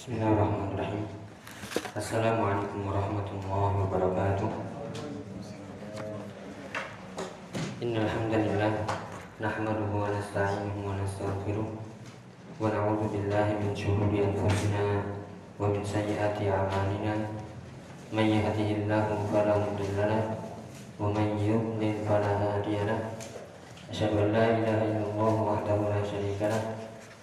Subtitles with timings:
[0.00, 1.04] Bismillahirrahmanirrahim.
[1.92, 4.48] Assalamualaikum warahmatullahi wabarakatuh.
[7.84, 8.80] Innal hamdalillah
[9.44, 15.04] nahmaduhu wa nasta'inuhu wa nastaghfiruh wa na'udzu billahi min shururi anfusina
[15.60, 17.36] wa min sayyiati a'malina.
[18.08, 20.32] May yahdihillahu fala mudilla lahu
[20.96, 26.48] wa may yudlil fala hadiya an la ilaha illallah wahdahu la syarika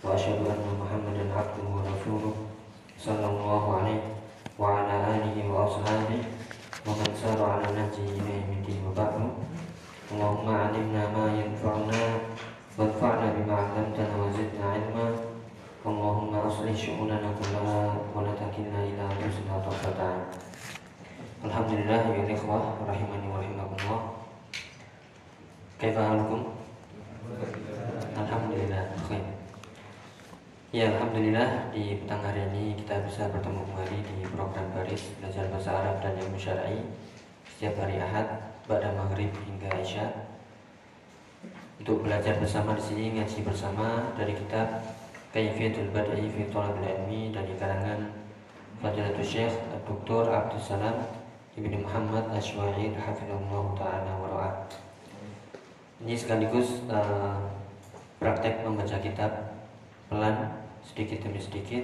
[0.06, 2.47] wa asyhadu anna Muhammadan 'abduhu wa rasuluh
[2.98, 4.18] sallallahu alaihi
[4.58, 6.26] wa ala alihi wa ashabihi
[6.82, 9.26] wa man sara ala nahjihi ila yaumil wa ba'du.
[10.08, 12.02] Allahumma 'allimna ma yanfa'una
[12.74, 15.08] wanfa'na bima 'allamtana wa zidna 'ilma.
[15.86, 20.26] Allahumma aslih syu'unana kullaha wa la takilna ila anfusina tarfata 'ain.
[21.46, 24.02] Alhamdulillah ya ikhwah rahimani wa rahimakumullah.
[25.78, 26.58] Kaifa halukum?
[30.76, 35.72] Ya Alhamdulillah di petang hari ini kita bisa bertemu kembali di program baris belajar bahasa
[35.72, 36.84] Arab dan ilmu syar'i
[37.48, 38.28] setiap hari Ahad
[38.68, 40.12] pada maghrib hingga isya.
[41.80, 44.84] Untuk belajar bersama di sini ngaji bersama dari kitab
[45.32, 48.12] Kaifiyatul Badai fi Thalabil Ilmi dari karangan
[48.84, 49.56] Fadilatul Syekh
[49.88, 50.28] Dr.
[50.36, 51.00] Abdul Salam
[51.56, 54.56] Ibnu Muhammad Asywa'i hafizahullah taala wa ra'ah.
[56.04, 57.56] Ini sekaligus uh,
[58.20, 59.57] praktek membaca kitab
[60.08, 60.52] pelan
[60.84, 61.84] sedikit demi sedikit.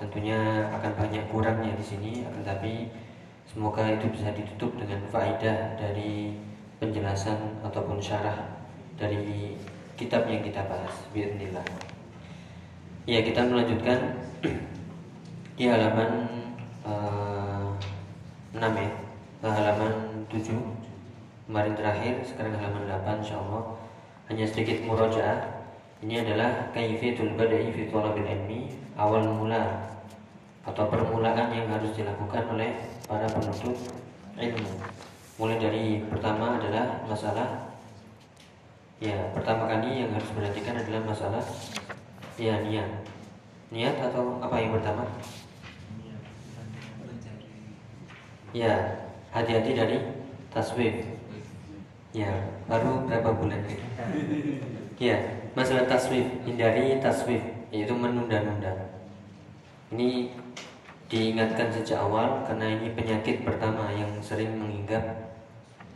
[0.00, 2.90] Tentunya akan banyak kurangnya di sini, akan tapi
[3.46, 6.34] semoga itu bisa ditutup dengan faedah dari
[6.82, 8.58] penjelasan ataupun syarah
[8.98, 9.54] dari
[9.94, 11.06] kitab yang kita bahas.
[11.14, 11.62] Bismillah.
[13.06, 14.18] Ya, kita melanjutkan
[15.58, 16.26] di halaman
[16.82, 17.70] uh,
[18.50, 18.90] 6 ya,
[19.42, 20.54] halaman 7
[21.46, 23.64] kemarin terakhir sekarang halaman 8 insyaallah
[24.30, 25.61] hanya sedikit murojaah
[26.02, 29.86] ini adalah kaifiyatul bada'i fi thalabil ilmi awal mula
[30.66, 32.74] atau permulaan yang harus dilakukan oleh
[33.06, 33.78] para penuntut
[34.34, 34.72] ilmu.
[35.38, 37.70] Mulai dari pertama adalah masalah
[38.98, 41.44] ya pertama kali yang harus diperhatikan adalah masalah
[42.34, 43.06] ya niat.
[43.70, 45.06] Niat atau apa yang pertama?
[48.52, 48.74] Ya
[49.30, 49.96] hati-hati dari
[50.50, 51.14] taswif.
[52.12, 52.28] Ya,
[52.68, 53.64] baru berapa bulan?
[55.00, 58.72] Ya, masalah taswif, hindari taswif, yaitu menunda-nunda.
[59.92, 60.32] Ini
[61.12, 65.04] diingatkan sejak awal karena ini penyakit pertama yang sering menginggap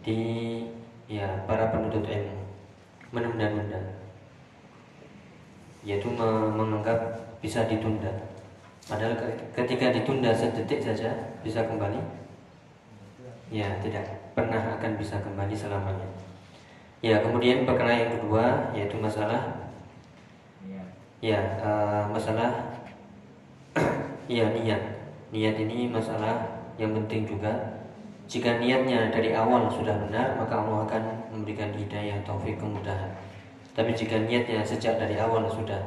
[0.05, 0.61] di
[1.09, 2.37] ya para penuntut ilmu,
[3.17, 3.81] menunda-nunda.
[5.87, 6.99] Yaitu menganggap
[7.41, 8.11] bisa ditunda.
[8.87, 9.19] Padahal
[9.57, 11.99] ketika ditunda sedetik saja bisa kembali.
[13.47, 14.03] Ya, tidak
[14.35, 16.26] pernah akan bisa kembali selamanya.
[17.05, 19.69] Ya, kemudian perkara yang kedua yaitu masalah
[21.25, 22.77] ya uh, masalah
[24.31, 24.83] ya niat.
[25.33, 27.53] Niat ini masalah yang penting juga.
[28.27, 33.15] Jika niatnya dari awal sudah benar, maka Allah akan memberikan hidayah, taufik, kemudahan.
[33.71, 35.79] Tapi jika niatnya sejak dari awal sudah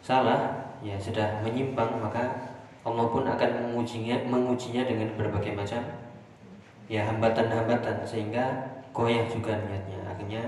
[0.00, 5.82] salah, ya sudah menyimpang, maka Allah pun akan mengujinya, mengujinya dengan berbagai macam
[6.90, 8.44] ya hambatan-hambatan sehingga
[8.92, 9.81] goyah juga niatnya
[10.22, 10.46] akhirnya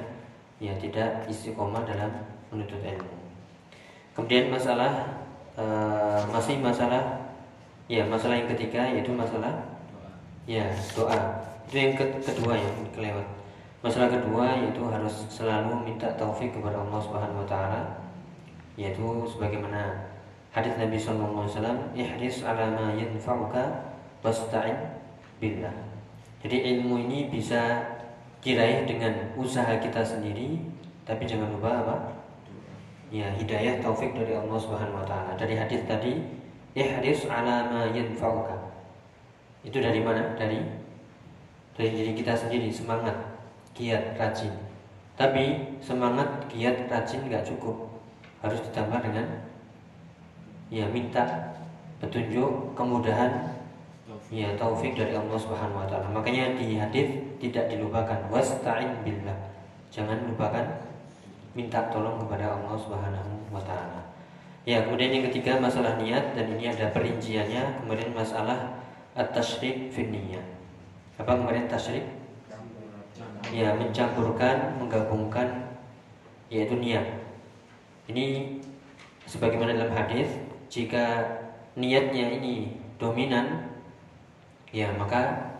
[0.63, 2.15] ya tidak istiqomah dalam
[2.55, 3.11] menuntut ilmu.
[4.15, 5.19] Kemudian masalah
[5.59, 7.27] uh, masih masalah
[7.91, 9.51] ya masalah yang ketiga yaitu masalah
[10.47, 11.19] ya doa.
[11.67, 13.27] Itu yang ke kedua yang kelewat.
[13.83, 17.83] Masalah kedua yaitu harus selalu minta taufik kepada Allah Subhanahu Wa Taala
[18.79, 20.07] yaitu sebagaimana
[20.55, 23.63] hadis Nabi Sallallahu Alaihi Wasallam ala ma yanfa'uka
[24.23, 24.79] wasta'in
[25.43, 25.75] billah.
[26.47, 27.94] Jadi ilmu ini bisa
[28.45, 30.61] diraih dengan usaha kita sendiri,
[31.09, 31.97] tapi jangan lupa apa?
[33.09, 35.33] Ya, hidayah taufik dari Allah Subhanahu wa taala.
[35.41, 36.21] Dari hadis tadi,
[36.77, 38.77] ihris ala ma yanfa'uka.
[39.65, 40.37] Itu dari mana?
[40.37, 40.61] Dari
[41.75, 43.17] dari diri kita sendiri, semangat,
[43.73, 44.53] giat, rajin.
[45.17, 47.97] Tapi semangat, giat, rajin nggak cukup.
[48.45, 49.25] Harus ditambah dengan
[50.69, 51.57] ya minta
[51.97, 53.57] petunjuk, kemudahan
[54.33, 56.09] ya taufik dari Allah Subhanahu wa taala.
[56.09, 59.37] Makanya di hadis tidak dilupakan wasta'in billah.
[59.93, 60.65] Jangan lupakan
[61.53, 64.01] minta tolong kepada Allah Subhanahu wa taala.
[64.65, 67.85] Ya, kemudian yang ketiga masalah niat dan ini ada perinciannya.
[67.85, 68.81] Kemudian masalah
[69.13, 70.09] at-tasyrik fi
[71.21, 72.09] Apa kemarin tasyrik?
[73.53, 75.69] Ya, mencampurkan, menggabungkan
[76.49, 77.05] yaitu niat.
[78.09, 78.57] Ini
[79.29, 80.33] sebagaimana dalam hadis,
[80.73, 81.23] jika
[81.77, 83.74] niatnya ini dominan
[84.75, 85.55] ya maka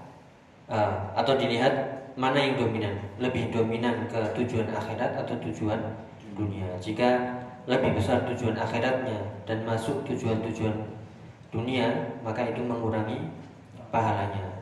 [0.67, 5.79] uh, atau dilihat mana yang dominan lebih dominan ke tujuan akhirat atau tujuan
[6.35, 10.85] dunia jika lebih besar tujuan akhiratnya dan masuk tujuan-tujuan
[11.49, 11.89] dunia,
[12.21, 13.25] maka itu mengurangi
[13.89, 14.61] pahalanya.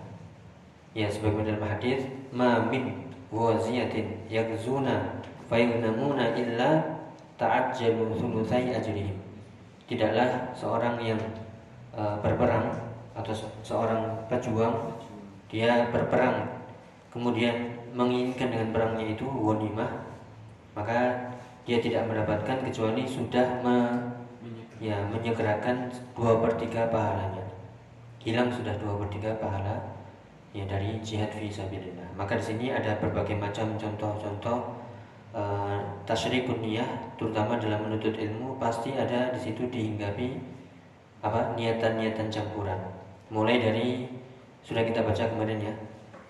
[0.94, 7.00] Ya sebagaimana dalam hadis, "Ma min waziyatin yakzuna fayunamuna illa
[7.40, 9.18] ta'ajjalu thulutsai ajrihim."
[9.90, 11.18] Tidaklah seorang yang
[11.96, 12.70] uh, berperang
[13.12, 14.72] atau se seorang pejuang
[15.52, 16.48] dia berperang
[17.12, 19.90] kemudian menginginkan dengan perangnya itu wanimah
[20.72, 21.28] maka
[21.62, 23.94] dia tidak mendapatkan kecuali sudah me,
[24.82, 27.46] ya menyegerakan dua per tiga pahalanya.
[28.18, 29.78] Hilang sudah dua per tiga pahala
[30.52, 34.76] ya dari jihad fisabilillah maka di sini ada berbagai macam contoh-contoh
[35.32, 36.86] uh, tasyrikun niyah
[37.16, 40.36] terutama dalam menuntut ilmu pasti ada di situ dihinggapi
[41.24, 42.76] apa niatan-niatan campuran
[43.32, 44.06] mulai dari
[44.60, 45.74] sudah kita baca kemarin ya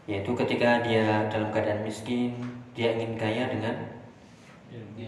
[0.06, 2.34] yaitu ketika dia dalam keadaan miskin
[2.74, 3.76] dia ingin kaya dengan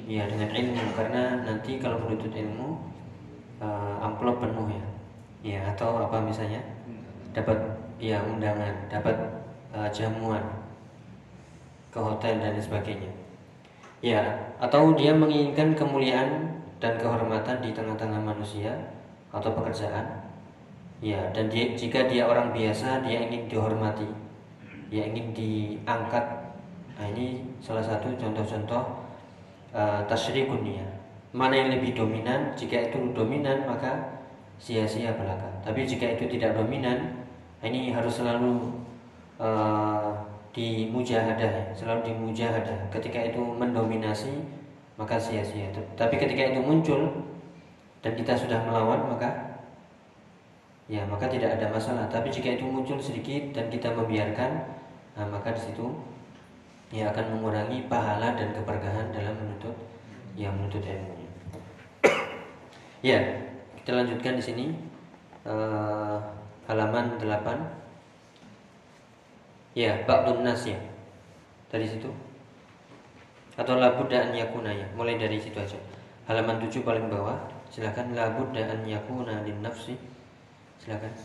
[0.07, 0.85] ya dengan ilmu.
[0.95, 2.79] Karena nanti kalau menuntut ilmu
[3.59, 4.85] uh, amplop penuh ya.
[5.45, 6.61] Ya atau apa misalnya
[7.37, 7.57] dapat
[8.01, 9.17] ya undangan dapat
[9.73, 10.41] uh, jamuan
[11.93, 13.13] ke hotel dan sebagainya.
[14.05, 14.21] Ya
[14.61, 18.73] atau dia menginginkan kemuliaan dan kehormatan di tengah-tengah manusia
[19.33, 20.24] atau pekerjaan
[21.03, 24.07] ya dan dia, jika dia orang biasa dia ingin dihormati.
[24.93, 26.25] Dia ingin diangkat.
[26.95, 28.83] Nah ini salah satu contoh-contoh
[29.75, 30.63] uh, tasyrikun
[31.35, 32.55] mana yang lebih dominan?
[32.55, 34.23] Jika itu dominan maka
[34.55, 35.51] sia-sia belaka.
[35.67, 37.27] Tapi jika itu tidak dominan
[37.59, 38.71] ini harus selalu
[39.43, 40.15] uh,
[40.55, 42.87] dimujahadah selalu dimujahadah.
[42.95, 44.47] Ketika itu mendominasi
[44.95, 45.75] maka sia-sia.
[45.99, 47.11] Tapi ketika itu muncul
[47.99, 49.54] dan kita sudah melawan maka
[50.85, 54.69] ya maka tidak ada masalah tapi jika itu muncul sedikit dan kita membiarkan
[55.17, 55.89] nah, maka di situ
[56.95, 59.75] ia akan mengurangi pahala dan keberkahan dalam menuntut
[60.39, 61.27] yang menuntut ilmu.
[63.11, 63.19] ya,
[63.83, 64.67] kita lanjutkan di sini
[65.43, 66.23] uh,
[66.71, 69.75] halaman 8.
[69.75, 70.79] Ya, ba'dun nas ya.
[71.67, 72.15] Dari situ.
[73.59, 74.87] Atau labudda an yakuna ya.
[74.95, 75.75] Mulai dari situ aja.
[76.31, 77.43] Halaman 7 paling bawah.
[77.75, 79.99] Silakan labudda an yakuna lin nafsi.
[80.85, 81.17] Silakan.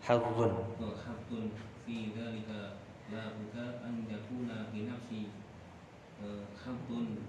[0.00, 1.44] Hazzun hazzun
[1.84, 2.80] fi dzalika
[3.12, 5.28] la buka an yakuna bi nafsi
[6.56, 7.20] hazzun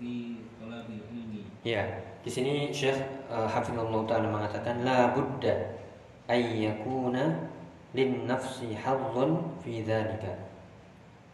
[0.00, 1.44] fi talabil ilmi.
[1.60, 1.84] Ya
[2.24, 2.96] di sini Syekh
[3.28, 5.76] uh, Hafizullah taala mengatakan la budda
[6.24, 7.52] ay yakuna
[7.92, 10.40] lin nafsi hazzun fi dzalika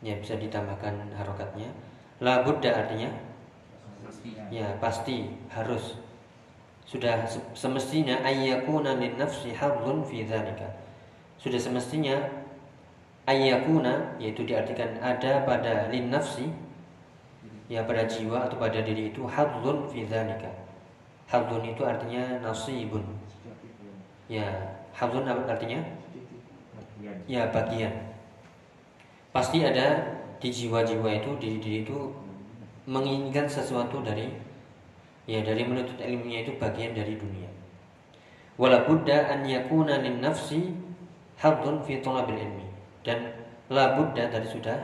[0.02, 1.70] ya bisa ditambahkan harokatnya.
[2.18, 3.25] La budda artinya
[4.48, 5.98] ya pasti harus
[6.86, 10.70] sudah semestinya ayyakuna lin nafsi hadzun fi dzalika
[11.36, 12.14] sudah semestinya
[13.26, 16.46] ayyakuna yaitu diartikan ada pada lin nafsi
[17.66, 20.50] ya pada jiwa atau pada diri itu hadzun fi dzalika.
[21.26, 23.02] Hadzun itu artinya nasibun.
[24.30, 24.46] Ya,
[24.94, 25.82] hadzun artinya
[27.26, 28.14] ya bagian.
[29.34, 31.98] Pasti ada di jiwa-jiwa itu di diri itu
[32.86, 34.30] menginginkan sesuatu dari
[35.26, 37.50] ya dari menuntut ilmunya itu bagian dari dunia.
[38.56, 40.72] Wala budda an yakuna lin nafsi
[41.36, 42.66] hadun fi talabil ilmi.
[43.02, 43.34] Dan
[43.68, 44.78] la buddha tadi sudah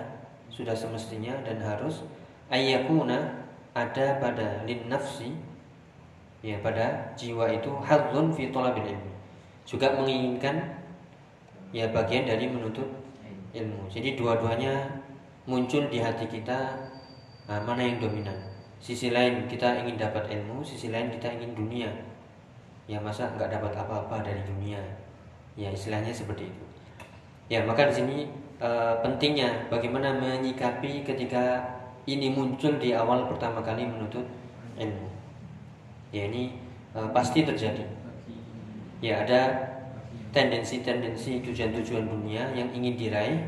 [0.53, 2.05] sudah semestinya dan harus
[2.53, 5.33] ayyakuna ada pada lin nafsi
[6.45, 9.13] ya pada jiwa itu hadun fi talabil ilmi.
[9.63, 10.59] Juga menginginkan
[11.71, 12.91] ya bagian dari menuntut
[13.55, 13.89] ilmu.
[13.89, 15.01] Jadi dua-duanya
[15.47, 16.92] muncul di hati kita
[17.49, 18.35] nah, mana yang dominan?
[18.83, 21.91] Sisi lain kita ingin dapat ilmu sisi lain kita ingin dunia.
[22.91, 24.83] Ya masa nggak dapat apa-apa dari dunia?
[25.55, 26.65] Ya istilahnya seperti itu.
[27.47, 28.17] Ya maka di sini
[28.59, 28.69] e,
[29.07, 31.63] pentingnya bagaimana menyikapi ketika
[32.11, 34.27] ini muncul di awal pertama kali menuntut
[34.75, 35.07] ilmu.
[36.11, 36.59] Ya ini
[36.91, 37.87] e, pasti terjadi.
[38.99, 39.63] Ya ada
[40.35, 43.39] tendensi-tendensi tujuan-tujuan dunia yang ingin diraih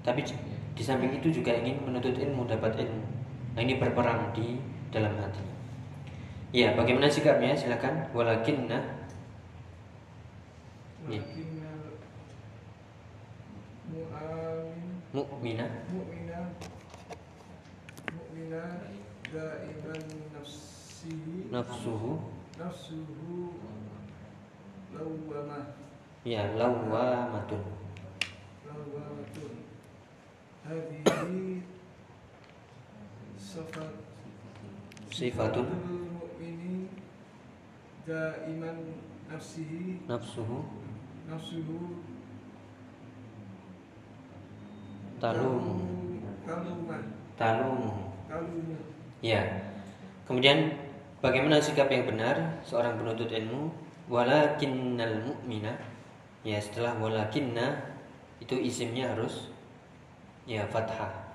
[0.00, 0.24] tapi
[0.72, 3.19] di samping itu juga ingin menuntut ilmu dapat ilmu
[3.60, 4.56] nah ini berperang di
[4.88, 5.44] dalam hati.
[6.48, 7.52] Ya bagaimana sikapnya?
[7.52, 8.08] Silakan.
[8.16, 8.80] Walakinna.
[15.12, 16.38] Mukmina Mukmina
[18.14, 18.62] Mukmina
[19.28, 22.32] Daiman nafsihi Nafsuhu.
[22.56, 23.60] Nafsuhu
[24.96, 25.76] Lawwamah
[26.24, 27.60] Ya Lawwamatun.
[30.64, 31.79] Hadihi Sifat
[35.10, 35.66] Sifatun
[38.06, 38.78] Daiman
[39.26, 40.70] nafsihi Nafsuhu
[41.26, 41.98] nafsuhu
[45.18, 45.66] talum
[47.34, 48.14] talumuhu.
[48.30, 48.78] kalunya
[49.18, 49.42] Ya.
[50.30, 50.78] Kemudian
[51.18, 53.74] bagaimana sikap yang benar seorang penuntut ilmu?
[54.06, 55.74] Walakinnal mu'mina.
[56.46, 57.98] Ya, setelah walakinna
[58.38, 59.50] itu isimnya harus
[60.46, 61.34] ya fathah.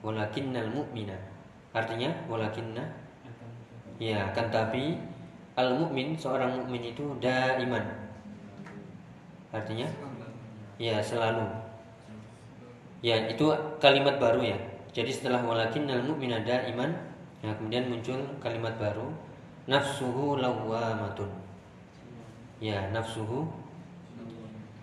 [0.00, 1.33] Walakinnal mu'mina.
[1.74, 2.86] Artinya walakinna
[3.98, 4.98] ya akan tapi
[5.58, 7.82] al mukmin seorang mukmin itu daiman.
[9.50, 9.86] Artinya
[10.78, 11.46] ya selalu.
[13.04, 13.52] Ya, itu
[13.84, 14.58] kalimat baru ya.
[14.94, 16.88] Jadi setelah walakinnal mu'mina daiman
[17.44, 19.12] Ya, kemudian muncul kalimat baru
[19.68, 21.28] nafsuhu lawwamatun.
[22.56, 23.44] Ya, nafsuhu.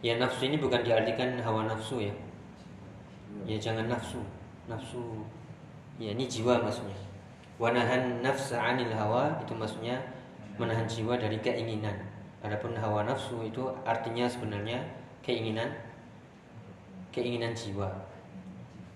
[0.06, 2.14] Ya, nafsu ini bukan diartikan hawa nafsu ya.
[3.50, 4.22] Ya, jangan nafsu.
[4.70, 5.26] Nafsu.
[6.02, 6.98] Ya, ini jiwa maksudnya.
[7.62, 10.02] Wanahan nafsa 'anil hawa itu maksudnya
[10.58, 11.94] menahan jiwa dari keinginan.
[12.42, 14.82] Adapun hawa nafsu itu artinya sebenarnya
[15.22, 15.70] keinginan
[17.14, 17.86] keinginan jiwa.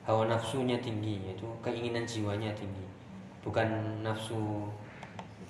[0.10, 2.86] Hawa nafsunya tinggi yaitu keinginan jiwanya tinggi
[3.46, 4.66] bukan nafsu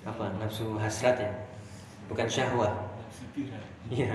[0.04, 1.32] apa nafsu hasrat ya
[2.12, 2.70] bukan syahwat
[3.88, 4.12] iya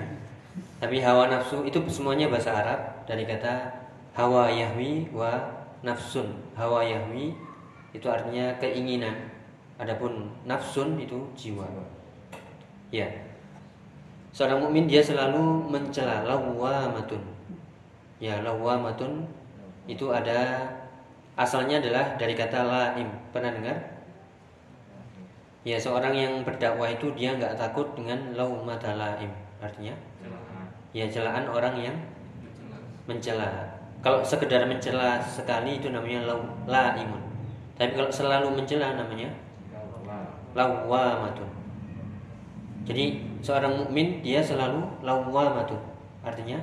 [0.78, 2.80] tapi hawa nafsu itu semuanya bahasa Arab
[3.10, 3.74] dari kata
[4.14, 5.42] hawa yahwi wa
[5.82, 7.34] nafsun hawa yahwi
[7.92, 9.14] itu artinya keinginan
[9.82, 11.66] adapun nafsun itu jiwa
[12.94, 13.10] ya
[14.32, 17.22] seorang mukmin dia selalu mencela lawamatun
[18.22, 19.26] ya lawamatun
[19.90, 20.70] itu ada
[21.42, 23.10] asalnya adalah dari kata laim.
[23.34, 23.78] Pernah dengar?
[25.62, 29.30] Ya, seorang yang berdakwah itu dia nggak takut dengan laumata laim.
[29.62, 29.94] Artinya?
[30.92, 31.98] Ya, celaan orang yang
[33.06, 33.81] mencela.
[34.02, 36.26] Kalau sekedar mencela sekali itu namanya
[36.66, 37.22] laimun.
[37.78, 39.30] Tapi kalau selalu mencela namanya
[40.58, 41.50] lawamatun.
[42.82, 45.78] Jadi seorang mukmin dia selalu lawamatun.
[46.26, 46.58] Artinya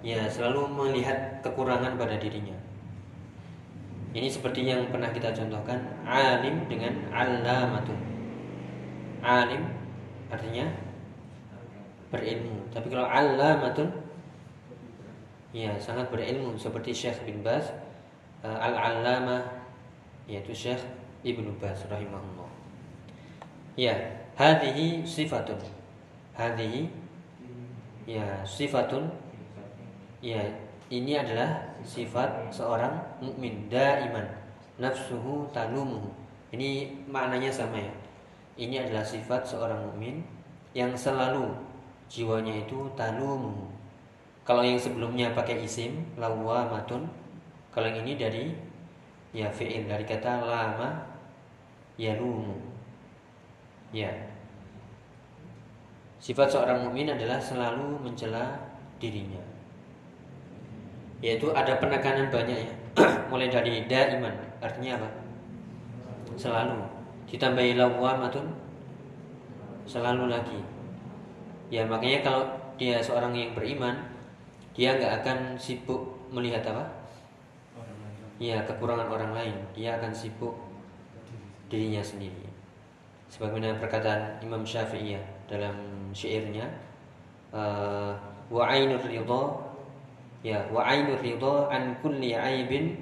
[0.00, 2.56] ya selalu melihat kekurangan pada dirinya.
[4.12, 7.96] Ini seperti yang pernah kita contohkan alim dengan alamatun.
[9.20, 9.68] Alim
[10.32, 10.64] artinya
[12.12, 12.72] berilmu.
[12.72, 14.01] Tapi kalau alamatun
[15.52, 16.56] ya sangat berilmu.
[16.56, 17.70] Seperti Syekh bin Baz
[18.42, 19.44] uh, al-allamah
[20.26, 20.80] yaitu Syekh
[21.22, 22.50] Ibnu Baz rahimahullah.
[23.76, 23.94] Ya,
[24.36, 25.60] hadhihi sifatun.
[26.34, 26.88] Hadhihi
[28.08, 29.08] ya sifatun.
[30.24, 30.42] Ya
[30.92, 34.26] ini adalah sifat seorang mukmin daiman.
[34.80, 36.10] Nafsuhu talumuhu
[36.52, 37.94] ini maknanya sama ya.
[38.60, 40.20] Ini adalah sifat seorang mukmin
[40.76, 41.48] yang selalu
[42.12, 43.72] jiwanya itu talumuhu
[44.42, 47.06] kalau yang sebelumnya pakai isim lawamatun.
[47.70, 48.44] Kalau yang ini dari
[49.32, 50.98] ya fi'il dari kata lama
[51.94, 52.58] yalumu.
[53.94, 54.10] Ya.
[56.18, 58.58] Sifat seorang mukmin adalah selalu mencela
[58.98, 59.40] dirinya.
[61.22, 62.74] Yaitu ada penekanan banyak ya.
[63.30, 65.08] Mulai dari daiman artinya apa?
[66.34, 66.82] Selalu.
[67.30, 68.50] Ditambahi lawamatun
[69.86, 70.60] selalu lagi.
[71.72, 72.44] Ya makanya kalau
[72.76, 74.11] dia seorang yang beriman
[74.72, 76.00] dia nggak akan sibuk
[76.32, 76.84] melihat apa
[78.40, 80.56] ya kekurangan orang lain dia akan sibuk
[81.68, 82.48] dirinya sendiri
[83.28, 85.76] sebagaimana perkataan Imam Syafi'i ya dalam
[86.12, 86.68] syairnya
[87.52, 88.16] uh,
[88.48, 89.72] wa ainur ridha
[90.42, 92.98] Ya, wa ainur ridha an kulli aibin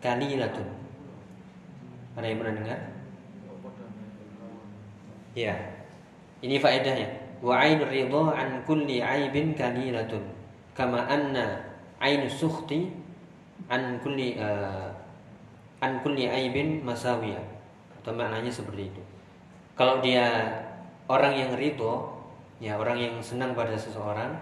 [0.00, 0.64] kalilatun.
[2.16, 2.80] Ada yang pernah dengar?
[5.36, 5.54] Ya.
[6.40, 7.08] Ini faedahnya.
[7.44, 10.24] Wa ainur ridha an kulli aibin kalilatun.
[10.72, 11.60] Kama anna
[12.00, 12.88] ainu sukhti
[13.68, 14.88] an kulli uh,
[15.84, 17.40] an kulli aibin masawiya.
[18.00, 19.02] Atau maknanya seperti itu.
[19.78, 20.26] Kalau dia
[21.06, 22.08] orang yang ridho,
[22.58, 24.36] ya orang yang senang pada seseorang,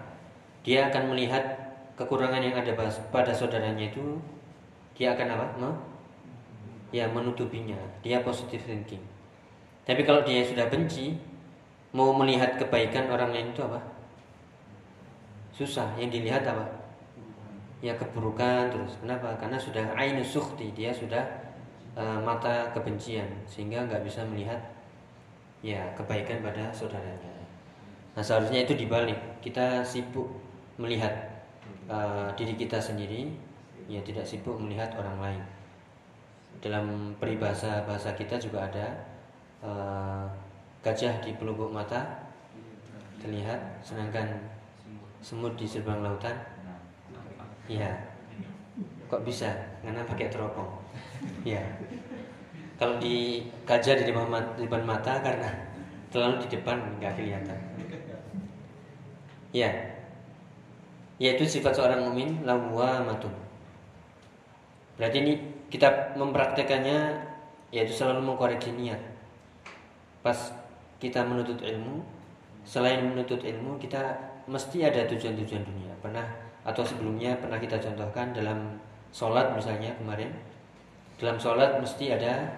[0.63, 1.43] dia akan melihat
[1.99, 2.73] kekurangan yang ada
[3.11, 4.17] pada saudaranya itu
[4.95, 5.45] dia akan apa?
[5.57, 5.71] Ma?
[6.93, 7.77] Ya menutupinya.
[8.05, 9.01] Dia positive thinking.
[9.87, 11.17] Tapi kalau dia sudah benci,
[11.95, 13.81] mau melihat kebaikan orang lain itu apa?
[15.51, 15.93] Susah.
[15.99, 16.65] Yang dilihat apa?
[17.83, 18.97] Ya keburukan terus.
[19.01, 19.35] Kenapa?
[19.37, 21.23] Karena sudah ainu sukhti, dia sudah
[21.97, 24.59] uh, mata kebencian sehingga nggak bisa melihat
[25.65, 27.31] ya kebaikan pada saudaranya.
[28.13, 29.17] Nah seharusnya itu dibalik.
[29.41, 30.29] Kita sibuk
[30.77, 31.31] melihat
[31.89, 33.31] uh, diri kita sendiri
[33.91, 35.43] ya tidak sibuk melihat orang lain
[36.61, 38.85] dalam peribahasa bahasa kita juga ada
[39.65, 40.25] uh,
[40.85, 42.29] gajah di pelupuk mata
[43.21, 44.27] terlihat sedangkan
[45.21, 46.35] semut di seberang lautan?
[47.69, 47.87] Ya
[49.07, 49.53] kok bisa?
[49.85, 50.81] Karena pakai teropong.
[51.45, 51.61] Ya
[52.81, 55.53] kalau di gajah di depan mata, karena
[56.09, 57.59] terlalu di depan nggak kelihatan.
[59.53, 59.69] Ya
[61.21, 63.29] yaitu sifat seorang mukmin lawamatun.
[64.97, 65.33] Berarti ini
[65.69, 67.29] kita mempraktekannya
[67.69, 68.97] yaitu selalu mengkoreksi niat.
[70.25, 70.37] Pas
[70.97, 72.01] kita menuntut ilmu,
[72.65, 75.93] selain menuntut ilmu kita mesti ada tujuan-tujuan dunia.
[76.03, 76.27] Pernah
[76.67, 78.75] atau sebelumnya pernah kita contohkan dalam
[79.15, 80.29] sholat misalnya kemarin.
[81.15, 82.51] Dalam sholat mesti ada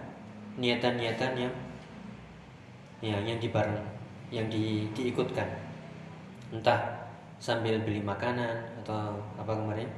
[0.57, 1.53] niatan-niatan yang
[3.03, 3.85] ya yang dibareng,
[4.33, 5.45] yang di, diikutkan.
[6.49, 7.05] Entah
[7.43, 9.89] sambil beli makanan atau apa kemarin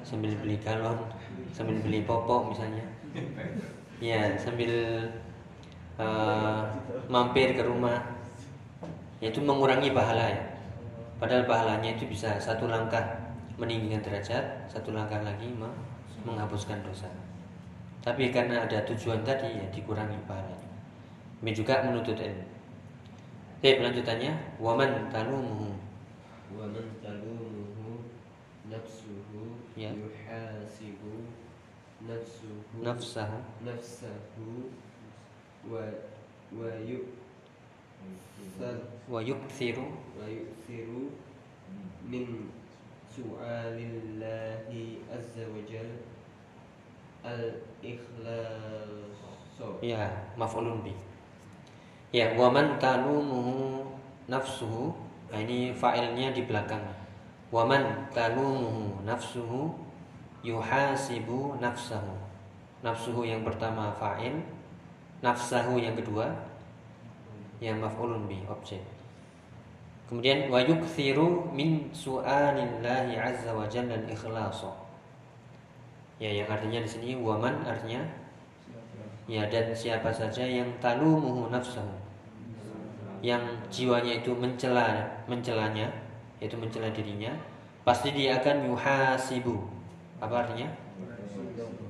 [0.00, 0.96] sambil beli galon
[1.52, 2.84] sambil beli popok misalnya
[4.00, 4.72] ya sambil
[6.00, 6.64] uh,
[7.08, 8.00] mampir ke rumah
[9.20, 10.53] yaitu mengurangi pahala ya
[11.22, 13.02] padahal pahalanya itu bisa satu langkah
[13.54, 15.54] meninggikan derajat satu langkah lagi
[16.24, 17.06] menghapuskan dosa.
[18.04, 20.72] Tapi karena ada tujuan tadi ya dikurangi pahalanya.
[21.40, 22.44] Ini juga menuntut ilmu.
[23.60, 24.32] Oke, lanjutannya.
[24.60, 25.84] Waman talumuhu
[26.54, 28.06] waman talumuhu
[28.70, 29.90] nafsuhu ya.
[29.90, 31.32] yuhasibu
[32.06, 33.38] nafsuhu nafsahu.
[33.66, 34.70] nafsahu
[35.66, 35.84] wa
[36.54, 37.23] wa yu
[39.10, 39.84] wa yukthiru
[40.16, 41.12] wa yukthiru
[42.06, 42.48] min
[43.10, 45.90] su'alillahi azza wa jal
[47.24, 49.04] al ikhlas
[49.80, 50.92] ya maf'ulun bi.
[52.14, 53.82] Ya wa man talumuhu
[54.30, 54.94] nafsuhu.
[55.30, 56.82] Nah ini fa'ilnya di belakang.
[57.50, 59.74] Wa man talumuhu nafsuhu
[60.46, 62.14] yuhasibu nafsahu.
[62.84, 64.44] Nafsuhu yang pertama fa'il
[65.24, 66.28] nafsahu yang kedua
[67.62, 68.82] yang maf'ulun bi objek.
[70.08, 74.84] Kemudian wa yukthiru min su'anillahi azza wa jalla ikhlasa
[76.22, 78.02] ya yang artinya di sini waman artinya?
[79.24, 81.88] Ya dan siapa saja yang talumuhu nafsahu.
[83.24, 83.40] Yang
[83.72, 85.88] jiwanya itu mencela mencelanya
[86.36, 87.32] yaitu mencela dirinya
[87.88, 89.56] pasti dia akan yuhasibu.
[90.20, 90.68] Apa artinya?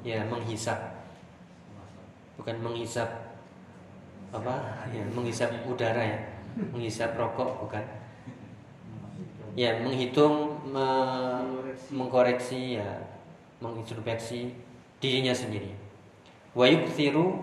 [0.06, 0.78] Ya menghisap.
[2.38, 3.08] Bukan menghisap
[4.34, 4.54] apa?
[4.90, 6.18] Ya menghisap udara ya.
[6.74, 7.84] Menghisap rokok bukan?
[9.54, 10.86] Ya menghitung me,
[11.94, 12.90] mengkoreksi ya
[13.62, 14.50] mengintrospeksi
[14.98, 15.70] dirinya sendiri.
[16.58, 17.38] Wa yukthiru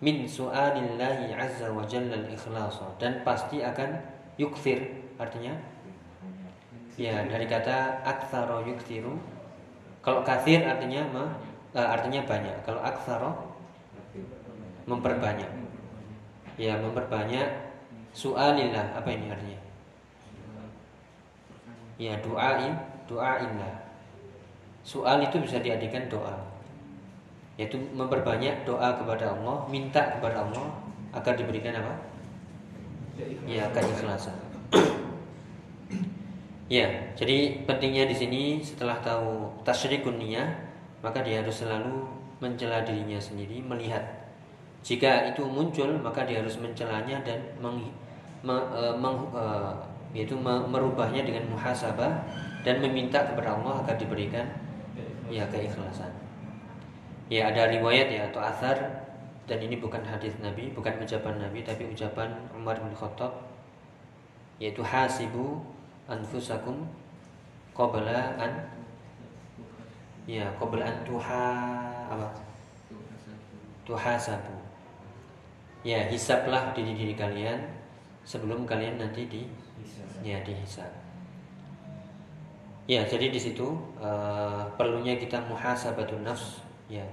[0.00, 4.00] min su'alillahi azza wa jalla al-ikhlasa dan pasti akan
[4.40, 5.52] yukthir artinya?
[6.96, 9.20] Ya dari kata aktsara yukthiru
[10.04, 11.24] kalau kathir artinya me,
[11.72, 12.52] uh, artinya banyak.
[12.68, 13.32] Kalau aksaro
[14.84, 15.48] memperbanyak.
[16.54, 17.46] Ya, memperbanyak
[18.14, 18.94] su'alillah.
[18.94, 19.60] Apa ini artinya?
[21.98, 22.74] Ya, doain,
[23.06, 23.74] doainlah.
[24.84, 26.34] Soal itu bisa diartikan doa.
[27.54, 30.66] Yaitu memperbanyak doa kepada Allah, minta kepada Allah
[31.14, 31.94] agar diberikan apa?
[33.46, 34.34] Ya, keikhlasan.
[36.66, 40.48] Ya, jadi pentingnya di sini setelah tahu tasyrikun niyah,
[41.04, 42.08] maka dia harus selalu
[42.42, 44.02] mencela dirinya sendiri, melihat
[44.84, 47.88] jika itu muncul maka dia harus mencelanya dan meng,
[48.44, 49.44] me, e, meng, e,
[50.12, 52.20] yaitu merubahnya dengan muhasabah
[52.60, 54.44] dan meminta kepada Allah agar diberikan
[55.32, 56.12] ya keikhlasan.
[57.32, 58.76] Ya ada riwayat ya atau asar
[59.48, 63.32] dan ini bukan hadis Nabi, bukan ucapan Nabi tapi ucapan Umar bin Khattab
[64.60, 65.64] yaitu hasibu
[66.06, 66.84] anfusakum
[67.72, 68.52] qabla an
[70.28, 71.48] ya qabla an tuha
[72.06, 72.28] apa
[73.84, 74.53] tuhasabu
[75.84, 77.60] ya hisaplah diri diri kalian
[78.24, 79.42] sebelum kalian nanti di
[80.24, 80.88] ya dihisap
[82.88, 87.04] ya jadi di situ uh, perlunya kita muhasabatun nafs ya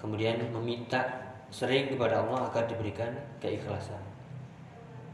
[0.00, 1.04] kemudian meminta
[1.52, 4.00] sering kepada Allah agar diberikan keikhlasan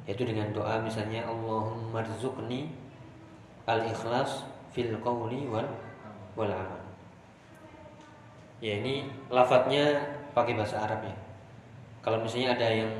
[0.06, 2.70] yaitu dengan doa misalnya Allahumma rzuqni
[3.66, 5.68] al-ikhlas fil qawli wal
[6.34, 6.82] wal amal.
[8.62, 10.02] Ya ini lafadznya
[10.34, 11.14] pakai bahasa Arab ya.
[12.02, 12.92] Kalau misalnya ada yang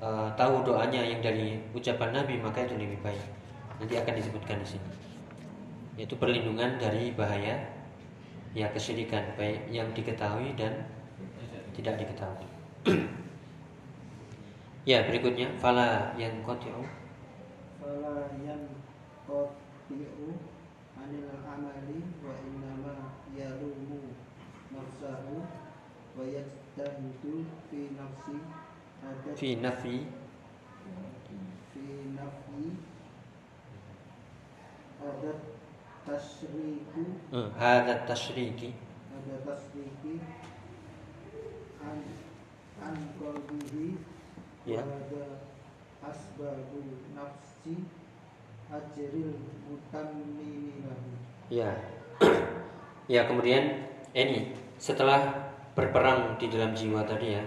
[0.00, 3.20] uh, tahu doanya yang dari ucapan Nabi maka itu lebih baik.
[3.76, 4.88] Nanti akan disebutkan di sini.
[6.00, 7.60] Yaitu perlindungan dari bahaya
[8.56, 10.88] ya kesyirikan baik yang diketahui dan
[11.76, 12.48] tidak diketahui.
[14.90, 16.80] ya berikutnya fala yang kotiu.
[17.76, 18.72] Fala yang
[19.28, 20.40] kotiu
[20.96, 22.94] anil amali wa innama
[23.36, 24.16] yalumu
[24.72, 25.44] nafsahu
[26.18, 28.36] wa yajtahidu fi nafsi
[29.36, 29.96] fi nafi
[31.72, 31.84] fi
[32.16, 32.64] nafi
[35.00, 35.32] ada
[37.58, 38.70] ada tasriki
[39.16, 39.34] ada
[41.80, 41.98] an
[42.84, 43.96] an qalbihi
[44.66, 44.84] ya.
[44.84, 45.24] ada
[46.04, 46.84] asbabu
[47.16, 47.84] nafsi
[48.70, 49.34] ajril
[51.50, 51.74] Ya.
[53.10, 55.49] ya kemudian ini setelah
[55.80, 57.44] berperang di dalam jiwa tadi ya.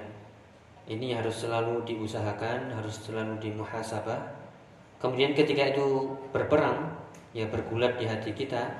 [0.89, 4.41] Ini harus selalu diusahakan harus selalu dimuhasabah.
[4.98, 6.98] Kemudian ketika itu berperang
[7.38, 8.74] ya bergulat di hati kita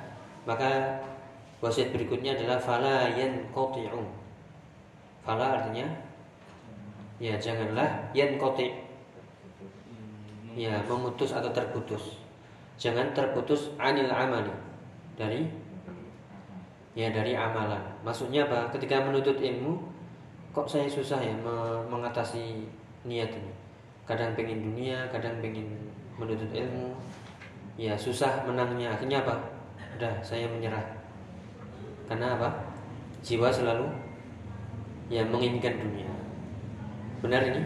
[0.50, 1.00] maka
[1.62, 4.04] wasiat berikutnya adalah fala yanqati'u.
[5.22, 5.86] Fala artinya
[7.22, 8.74] ya janganlah yanqati.
[10.58, 12.18] Ya memutus atau terputus.
[12.82, 14.52] Jangan terputus anil amali.
[15.14, 15.46] Dari
[16.94, 17.82] ya dari amalan.
[18.06, 18.70] Maksudnya apa?
[18.74, 19.82] Ketika menuntut ilmu,
[20.54, 21.34] kok saya susah ya
[21.90, 22.70] mengatasi
[23.06, 23.52] niat ini.
[24.06, 25.90] Kadang pengen dunia, kadang pengen
[26.22, 26.94] menuntut ilmu,
[27.78, 28.94] ya susah menangnya.
[28.94, 29.36] Akhirnya apa?
[29.98, 30.86] Udah, saya menyerah.
[32.06, 32.50] Karena apa?
[33.24, 33.88] Jiwa selalu
[35.10, 36.12] ya menginginkan dunia.
[37.24, 37.62] Benar ini?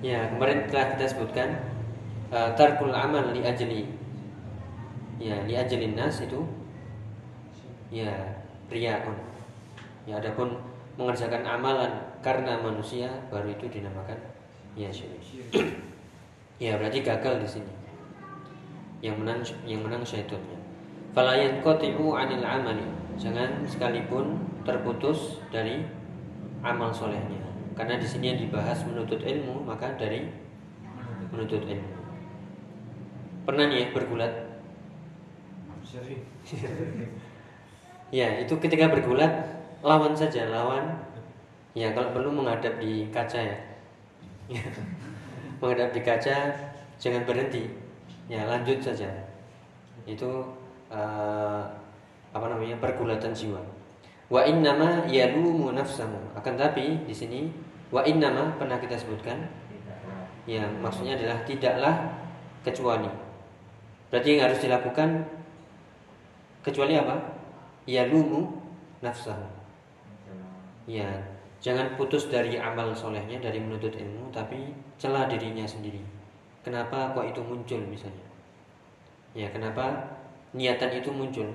[0.00, 1.48] Ya, kemarin telah kita sebutkan
[2.32, 3.86] uh, tarkul amal li ajli.
[5.20, 6.40] Ya, li ajli nas itu
[7.90, 8.14] ya
[8.70, 9.18] riaun.
[10.06, 10.56] Ya adapun
[10.96, 11.92] mengerjakan amalan
[12.24, 14.16] karena manusia baru itu dinamakan
[14.78, 15.20] ya syirik.
[16.62, 17.74] ya berarti gagal di sini.
[19.02, 20.58] Yang menang yang menang syaitannya.
[21.10, 22.86] Fala yanqati'u 'anil amali.
[23.18, 25.84] Jangan sekalipun terputus dari
[26.62, 27.42] amal solehnya.
[27.74, 30.28] Karena di sini yang dibahas menuntut ilmu, maka dari
[31.32, 31.92] menuntut ilmu.
[33.48, 34.34] Pernah nih ya bergulat?
[38.10, 39.30] Ya, itu ketika bergulat
[39.86, 40.98] lawan saja, lawan.
[41.78, 43.58] Ya, kalau perlu menghadap di kaca ya.
[45.62, 46.50] menghadap di kaca,
[46.98, 47.70] jangan berhenti.
[48.26, 49.06] Ya, lanjut saja.
[50.02, 50.42] Itu
[50.90, 51.62] uh,
[52.34, 52.82] apa namanya?
[52.82, 53.62] pergulatan jiwa.
[54.26, 56.34] Wa innama yalumu nafsahu.
[56.34, 57.46] Akan tapi di sini
[57.94, 59.38] wa innama pernah kita sebutkan.
[60.50, 61.94] Ya, maksudnya adalah tidaklah
[62.66, 63.10] kecuali.
[64.10, 65.22] Berarti yang harus dilakukan
[66.66, 67.39] kecuali apa?
[67.90, 68.54] Yalumu
[69.02, 69.42] nafsahu.
[70.86, 71.10] Ya,
[71.58, 76.00] jangan putus dari amal solehnya dari menuntut ilmu, tapi celah dirinya sendiri.
[76.62, 78.26] Kenapa kok itu muncul misalnya?
[79.34, 80.14] Ya, kenapa
[80.54, 81.50] niatan itu muncul?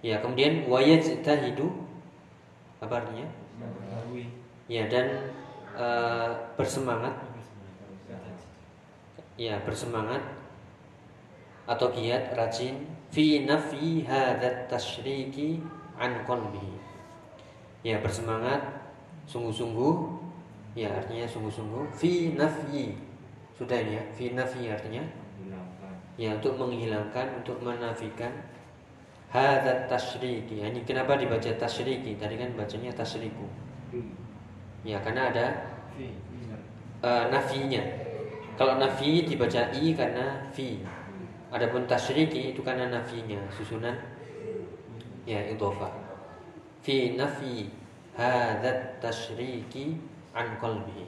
[0.00, 0.64] Ya, kemudian
[1.44, 1.68] hidu
[2.80, 3.28] apa artinya?
[4.68, 5.32] Ya, dan
[5.76, 7.12] uh, bersemangat.
[9.40, 10.20] Ya, bersemangat
[11.64, 15.60] atau giat rajin fi nafi hadat tasyriki
[15.98, 16.78] an qalbi.
[17.84, 18.62] Ya bersemangat
[19.26, 20.22] sungguh-sungguh.
[20.78, 21.90] Ya artinya sungguh-sungguh.
[21.94, 22.94] Fi nafi.
[23.58, 25.02] Sudah ini ya fi nafi artinya.
[26.16, 28.32] Ya untuk menghilangkan untuk menafikan.
[29.30, 33.46] Hadat tasyriki ya, ini kenapa dibaca tasyriki tadi kan bacanya tasriku
[34.84, 35.46] ya karena ada
[37.04, 37.82] uh, nafinya.
[38.56, 40.84] Kalau nafi dibaca i karena fi
[41.50, 43.98] Adapun tasyriki itu karena nafinya susunan
[45.26, 45.90] ya idhofah.
[46.86, 47.66] Fi nafi
[48.14, 49.98] hadat tasyriki
[50.30, 51.06] an qalbi.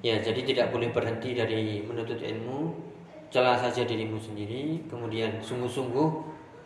[0.00, 2.72] Ya, jadi tidak boleh berhenti dari menuntut ilmu,
[3.28, 6.08] celah saja dirimu sendiri, kemudian sungguh-sungguh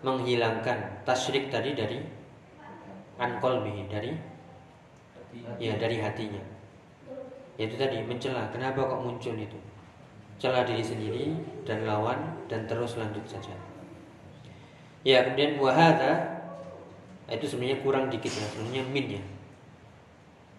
[0.07, 1.99] menghilangkan tasyrik tadi dari
[3.19, 3.43] an
[3.91, 4.15] dari
[5.59, 6.43] ya dari hatinya.
[7.59, 9.59] Yaitu tadi mencela, kenapa kok muncul itu?
[10.39, 11.25] Celah diri sendiri
[11.63, 12.19] dan lawan
[12.51, 13.55] dan terus lanjut saja.
[15.05, 16.41] Ya kemudian wahada
[17.29, 19.23] itu sebenarnya kurang dikit ya sebenarnya min ya.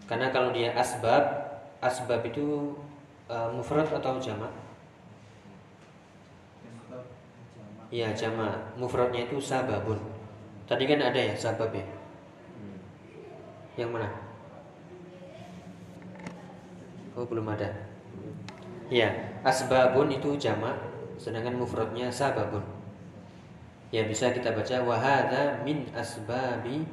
[0.06, 1.26] Karena kalau dia asbab
[1.82, 2.78] asbab itu
[3.30, 4.54] uh, mufrad atau jamak?
[7.94, 8.78] Ya jamak.
[8.78, 10.02] Mufradnya itu sababun.
[10.66, 11.86] Tadi kan ada ya sabab ya.
[13.78, 14.10] Yang mana?
[17.16, 17.70] Oh belum ada.
[18.94, 19.10] Ya,
[19.42, 20.78] asbabun itu jamak,
[21.18, 22.62] sedangkan mufradnya sababun.
[23.90, 26.86] Ya bisa kita baca wahada min asbabi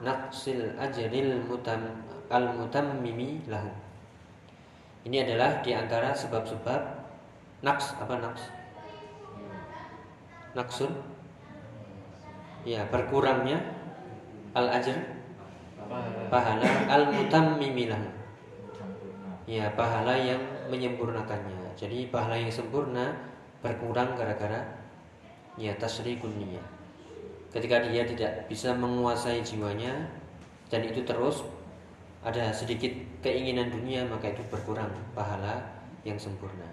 [0.00, 1.84] naqsil ajril mutam
[2.32, 3.68] al mutammimi lahu.
[5.04, 6.80] Ini adalah di antara sebab-sebab
[7.60, 8.42] naks apa naks?
[10.56, 10.92] Naksun?
[12.64, 13.60] Ya, berkurangnya
[14.56, 14.96] al ajr
[16.32, 18.08] pahala al mutammimi lahu.
[19.44, 21.76] Ya, pahala yang menyempurnakannya.
[21.76, 23.12] Jadi pahala yang sempurna
[23.64, 24.60] berkurang gara-gara
[25.56, 26.34] ya tasrikun.
[27.54, 30.10] Ketika dia tidak bisa menguasai jiwanya
[30.68, 31.46] dan itu terus
[32.24, 32.90] ada sedikit
[33.22, 35.62] keinginan dunia maka itu berkurang pahala
[36.02, 36.66] yang sempurna.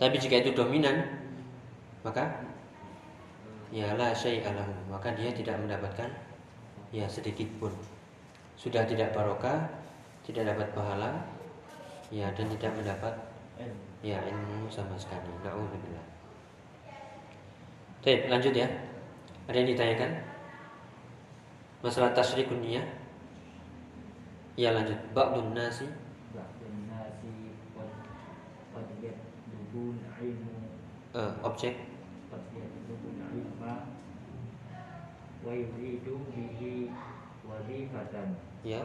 [0.00, 1.04] Tapi jika itu dominan
[2.00, 2.42] maka
[3.68, 6.08] ya la syai'alahu maka dia tidak mendapatkan
[6.90, 7.70] ya sedikit pun.
[8.56, 9.68] Sudah tidak barokah,
[10.26, 11.16] tidak dapat pahala,
[12.10, 13.14] ya dan tidak mendapat
[14.02, 15.30] ya ilmu sama sekali.
[15.46, 16.06] Naudzubillah
[18.00, 18.64] Oke, lanjut ya.
[19.44, 20.10] Ada yang ditanyakan?
[21.84, 22.80] Masalah tasri kunia?
[24.60, 24.96] ya lanjut.
[25.16, 25.88] Ba'dun nasi?
[26.36, 27.32] Ba'dun nasi
[31.16, 31.76] uh, objek?
[38.60, 38.84] Ya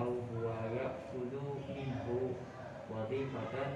[2.89, 3.69] wadifatan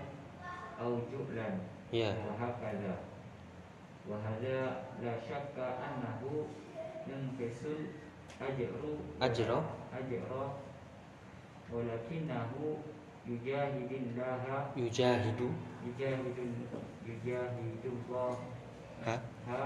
[0.79, 1.59] au ju'lan.
[1.89, 2.95] Ya wa hakadha
[4.05, 6.45] wa hadha la syakka annahu
[7.09, 7.89] yanfisul
[8.37, 9.01] ajru.
[9.19, 9.59] Ajru
[9.93, 10.45] ajru
[11.73, 12.77] walakinahu
[13.25, 14.73] yujahidillah.
[14.77, 15.49] Yujahidu.
[15.85, 16.49] Yujahidun
[17.05, 18.33] yujahidullah.
[19.05, 19.15] Ha?
[19.47, 19.63] Ha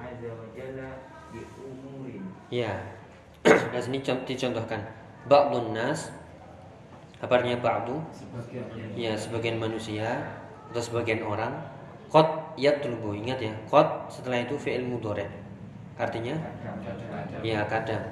[0.00, 0.88] azza wa jalla
[1.32, 2.24] di umurin.
[2.52, 2.82] Ya
[3.46, 4.82] sudah sini dicontohkan.
[5.30, 6.10] Ba'dun nas
[7.22, 8.02] apa artinya ba'du
[8.98, 10.26] ya sebagian manusia
[10.74, 11.54] atau sebagian orang.
[12.10, 13.52] Qad yatlubu ingat ya.
[13.70, 15.24] Qad setelah itu fi'il mudhari.
[15.96, 16.34] Artinya?
[17.40, 18.04] Ya kadang.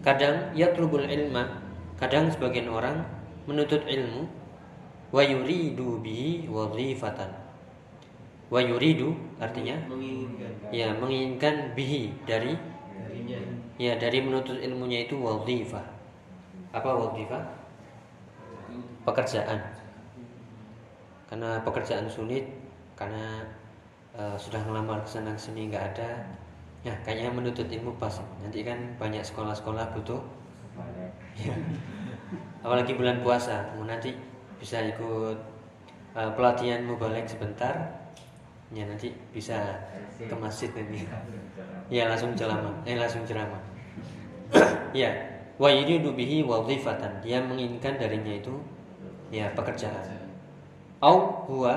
[0.00, 1.60] Kadang yatlubul ilma.
[1.98, 3.04] Kadang sebagian orang
[3.44, 4.30] menuntut ilmu.
[5.12, 7.32] Wa yuridu bihi wazifatan.
[8.48, 9.76] Wa yuridu artinya?
[9.88, 10.52] Menginginkan.
[10.72, 12.56] Ya menginginkan bihi dari?
[13.76, 15.84] Ya dari menuntut ilmunya itu wazifah.
[16.72, 17.57] Apa wazifah
[19.04, 19.58] pekerjaan.
[21.28, 22.48] Karena pekerjaan sulit
[22.96, 23.44] karena
[24.16, 26.10] eh, sudah ngelamar ke sana sini nggak ada.
[26.86, 28.12] Ya kayaknya menuntut ilmu pas.
[28.40, 30.20] Nanti kan banyak sekolah-sekolah butuh.
[31.38, 31.54] Ya.
[32.64, 33.74] apalagi bulan puasa.
[33.74, 34.14] Mau nanti
[34.58, 35.38] bisa ikut
[36.16, 37.74] eh, pelatihan mubalek sebentar.
[38.68, 39.80] Ya nanti bisa
[40.18, 41.04] ke masjid nanti.
[41.88, 42.74] Ya langsung ceramah.
[42.84, 43.60] Eh langsung ceramah.
[44.96, 45.12] Ya
[45.58, 47.18] wa yuridu bihi wazifatan.
[47.20, 48.54] Dia menginginkan darinya itu
[49.34, 50.30] ya pekerjaan.
[51.02, 51.74] Au huwa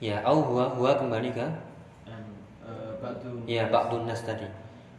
[0.00, 1.46] ya au huwa huwa kembali ke
[3.00, 4.44] batu ya ba'dun nas tadi.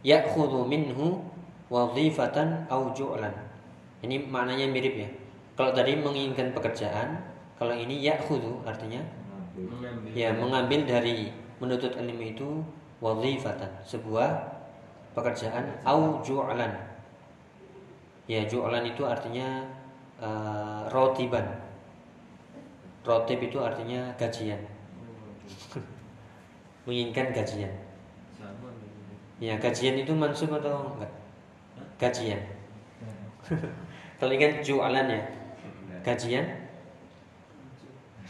[0.02, 1.22] Ya'khudhu minhu
[1.70, 3.30] wazifatan au ju'lan.
[4.02, 5.08] Ini maknanya mirip ya.
[5.54, 7.22] Kalau tadi menginginkan pekerjaan
[7.58, 8.98] kalau ini ya'khudhu artinya
[9.54, 10.10] mengambil.
[10.18, 11.30] Ya mengambil dari
[11.62, 12.48] menuntut ilmu itu
[12.98, 13.70] wazifatan.
[13.86, 14.58] Sebuah
[15.14, 16.91] pekerjaan au ju'lan
[18.30, 19.66] ya ju'lan itu artinya
[20.22, 21.46] eh, rotiban
[23.02, 24.60] rotib itu artinya gajian
[26.86, 27.72] menginginkan gajian
[29.42, 31.12] ya gajian itu mansub atau enggak
[31.98, 32.40] gajian
[34.22, 35.22] kalau ini kan ju'lan ya
[36.06, 36.62] gajian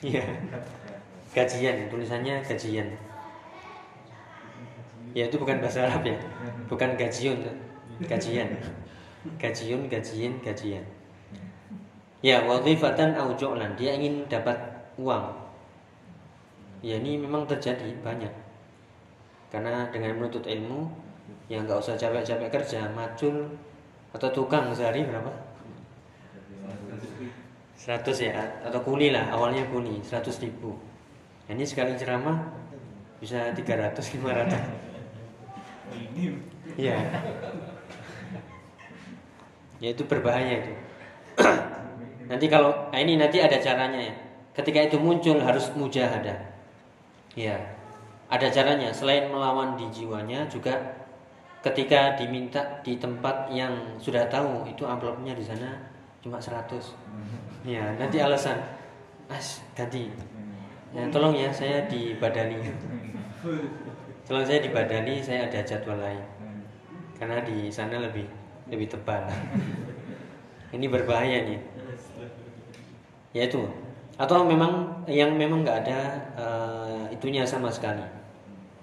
[0.03, 0.23] Iya.
[1.33, 2.89] Gajian, tulisannya gajian.
[5.15, 6.19] Ya itu bukan bahasa Arab ya.
[6.67, 7.39] Bukan gajiun,
[8.11, 8.51] gajian.
[9.39, 10.83] Gajiun, gajian, gajian.
[12.23, 13.75] Ya, wazifatan au ju'lan.
[13.79, 14.59] Dia ingin dapat
[14.99, 15.31] uang.
[16.83, 18.31] Ya ini memang terjadi banyak.
[19.51, 20.91] Karena dengan menuntut ilmu
[21.47, 23.47] yang nggak usah capek-capek kerja, macul
[24.11, 25.31] atau tukang sehari berapa?
[27.83, 30.79] 100 ya atau kuli lah awalnya kuli 100 ribu
[31.51, 32.39] ini sekali ceramah
[33.19, 36.95] bisa 300 500 ya
[39.83, 40.73] ya itu berbahaya itu.
[42.31, 44.15] Nanti kalau nah ini nanti ada caranya ya.
[44.55, 46.39] Ketika itu muncul harus mujahadah.
[47.35, 47.59] Ya
[48.31, 48.95] ada caranya.
[48.95, 50.79] Selain melawan di jiwanya juga
[51.61, 55.79] ketika diminta di tempat yang sudah tahu itu amplopnya di sana
[56.23, 56.73] cuma 100
[57.67, 58.63] ya nanti alasan.
[59.27, 60.09] As ganti.
[60.93, 62.61] Ya tolong ya saya dibadani.
[64.29, 66.23] Tolong saya dibadani saya ada jadwal lain.
[67.17, 68.42] Karena di sana lebih
[68.73, 69.29] lebih tebal.
[70.73, 71.61] Ini berbahaya nih.
[73.37, 73.69] Ya itu.
[74.17, 76.01] Atau memang yang memang nggak ada
[76.41, 78.01] eh, itunya sama sekali.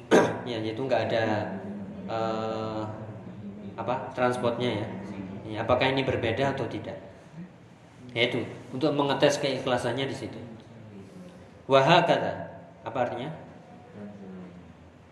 [0.50, 1.46] Ya yaitu nggak ada
[2.10, 2.82] eh,
[3.78, 4.88] apa transportnya ya.
[5.46, 6.98] ya apakah ini berbeda atau tidak?
[8.14, 8.42] Yaitu
[8.74, 10.40] untuk mengetes keikhlasannya di situ.
[11.70, 12.50] Wahakata
[12.82, 13.30] apa artinya?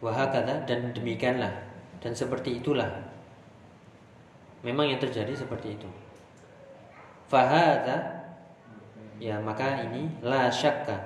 [0.01, 1.53] Wahakata dan demikianlah.
[2.01, 3.16] Dan seperti itulah
[4.67, 5.87] memang yang terjadi seperti itu
[7.31, 8.27] fahada
[9.23, 10.99] ya maka ini la syakka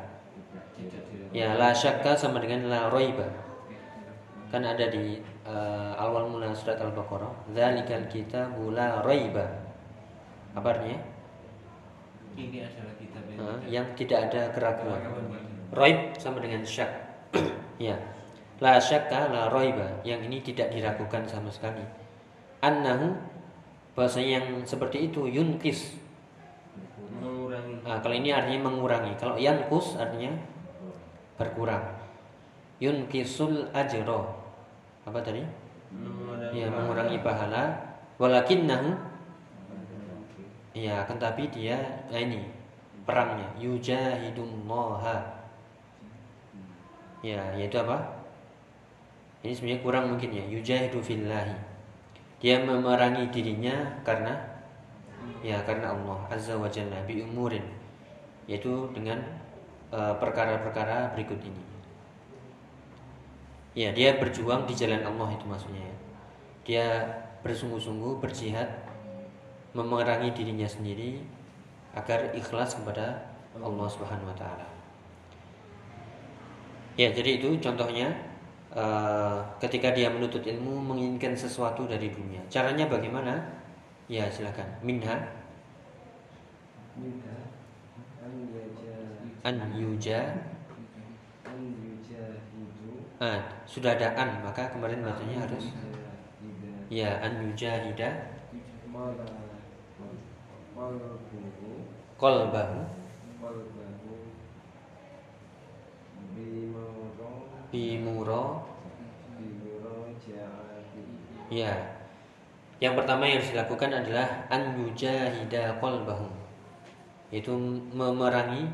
[1.29, 3.29] ya la syakka sama dengan la roiba
[4.49, 9.45] kan ada di uh, awal mula surat al-baqarah dzalikal kitabu la roiba
[10.57, 10.99] apa artinya
[12.35, 15.01] ini adalah kitab Uh, yang tidak ada keraguan.
[15.71, 16.91] Roib sama dengan syak.
[17.79, 17.95] ya.
[18.59, 20.03] La syakka la roiba.
[20.03, 21.81] Yang ini tidak diragukan sama sekali.
[22.59, 23.17] Annahu
[23.93, 25.99] bahasa yang seperti itu yunkis.
[27.21, 29.13] mengurangi Nah, kalau ini artinya mengurangi.
[29.19, 30.31] Kalau yankus artinya
[31.35, 31.83] berkurang.
[32.81, 34.31] Yunkisul ajro.
[35.05, 35.43] Apa tadi?
[35.91, 37.63] mengurangi Ya, mengurangi pahala.
[38.21, 38.93] walakinnahu
[40.77, 42.47] ya akan tapi dia nah ini
[43.03, 45.17] perangnya yujahidullaha
[47.25, 47.97] ya yaitu apa
[49.41, 51.70] ini sebenarnya kurang mungkin ya yujahidu fillahi
[52.41, 54.33] dia memerangi dirinya karena
[55.45, 57.63] ya karena Allah azza wa jalla bi umurin
[58.49, 59.21] yaitu dengan
[59.93, 61.63] eh, perkara-perkara berikut ini
[63.77, 65.95] ya dia berjuang di jalan Allah itu maksudnya ya.
[66.65, 66.85] dia
[67.45, 68.67] bersungguh-sungguh berjihad
[69.71, 71.23] memerangi dirinya sendiri
[71.95, 74.67] agar ikhlas kepada Allah Subhanahu wa taala.
[76.99, 78.11] Ya, jadi itu contohnya
[78.75, 82.41] eh, ketika dia menuntut ilmu menginginkan sesuatu dari dunia.
[82.51, 83.37] Caranya bagaimana?
[84.11, 84.67] Ya, silakan.
[84.83, 85.15] Minha?
[86.99, 87.41] Minha
[89.41, 90.21] an yuja.
[93.21, 93.37] Ah,
[93.69, 95.69] sudah ada an maka kemarin bacanya harus
[96.89, 97.37] ya an
[100.73, 101.85] qalbuhu
[102.17, 102.81] qalbahu
[103.37, 104.13] qalbahu
[106.33, 106.70] bimawro
[107.71, 108.67] bimuro
[109.39, 110.11] bimuro
[111.49, 112.01] ya
[112.81, 116.41] yang pertama yang harus dilakukan adalah an yujahida qalbahu
[117.29, 117.53] yaitu
[117.93, 118.67] memerangi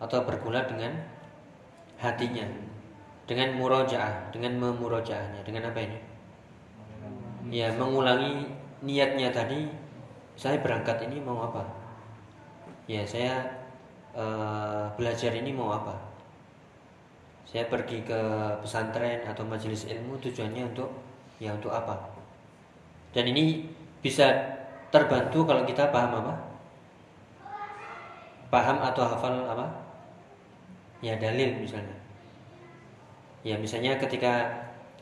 [0.00, 0.96] atau bergulat dengan
[2.00, 2.48] hatinya.
[3.28, 5.98] Dengan murojaah dengan memurojaahnya dengan apa ini?
[7.52, 8.50] Ya mengulangi
[8.82, 9.70] niatnya tadi.
[10.34, 11.62] Saya berangkat ini mau apa?
[12.90, 13.44] Ya saya
[14.16, 16.09] eh, belajar ini mau apa
[17.50, 18.20] saya pergi ke
[18.62, 20.86] pesantren atau majelis ilmu tujuannya untuk
[21.42, 21.98] ya untuk apa?
[23.10, 23.66] Dan ini
[23.98, 24.30] bisa
[24.94, 26.34] terbantu kalau kita paham apa?
[28.54, 29.66] Paham atau hafal apa?
[31.02, 31.98] Ya dalil misalnya.
[33.42, 34.46] Ya misalnya ketika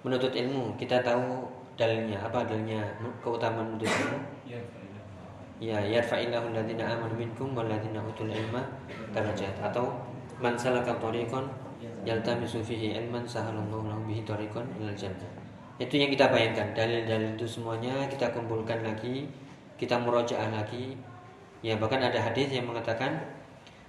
[0.00, 1.44] menuntut ilmu kita tahu
[1.76, 2.16] dalilnya.
[2.24, 2.80] Apa dalilnya?
[3.20, 4.18] Keutamaan menuntut ilmu?
[4.48, 4.56] Ya,
[5.60, 8.64] ya yarfa'illahu alladziina amanu minkum walladziina utul ilma
[9.12, 9.52] darajat.
[9.60, 10.00] Atau
[10.40, 11.67] man salaka tariqan
[12.08, 15.28] yaltamisu fihi ilman sahalallahu lahu bihi tariqan ilal jannah.
[15.76, 16.72] Itu yang kita bayangkan.
[16.72, 19.28] Dalil-dalil itu semuanya kita kumpulkan lagi
[19.78, 20.96] kita murojaah lagi.
[21.62, 23.18] Ya bahkan ada hadis yang mengatakan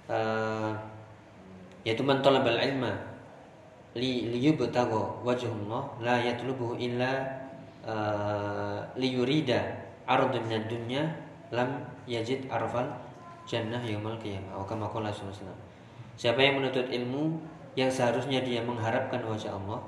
[0.06, 0.72] eh,
[1.82, 2.94] yaitu man talabal ilma
[3.98, 7.26] li liyubtagha wajhullah la yatlubuhu illa
[7.82, 9.66] uh, liyurida
[10.06, 11.02] ardun minad dunya
[11.50, 12.86] lam yajid arfal
[13.48, 14.62] jannah yaumul qiyamah.
[14.62, 15.10] Wa kama qala.
[16.14, 17.40] Siapa yang menuntut ilmu
[17.78, 19.78] yang seharusnya dia mengharapkan wajah Allah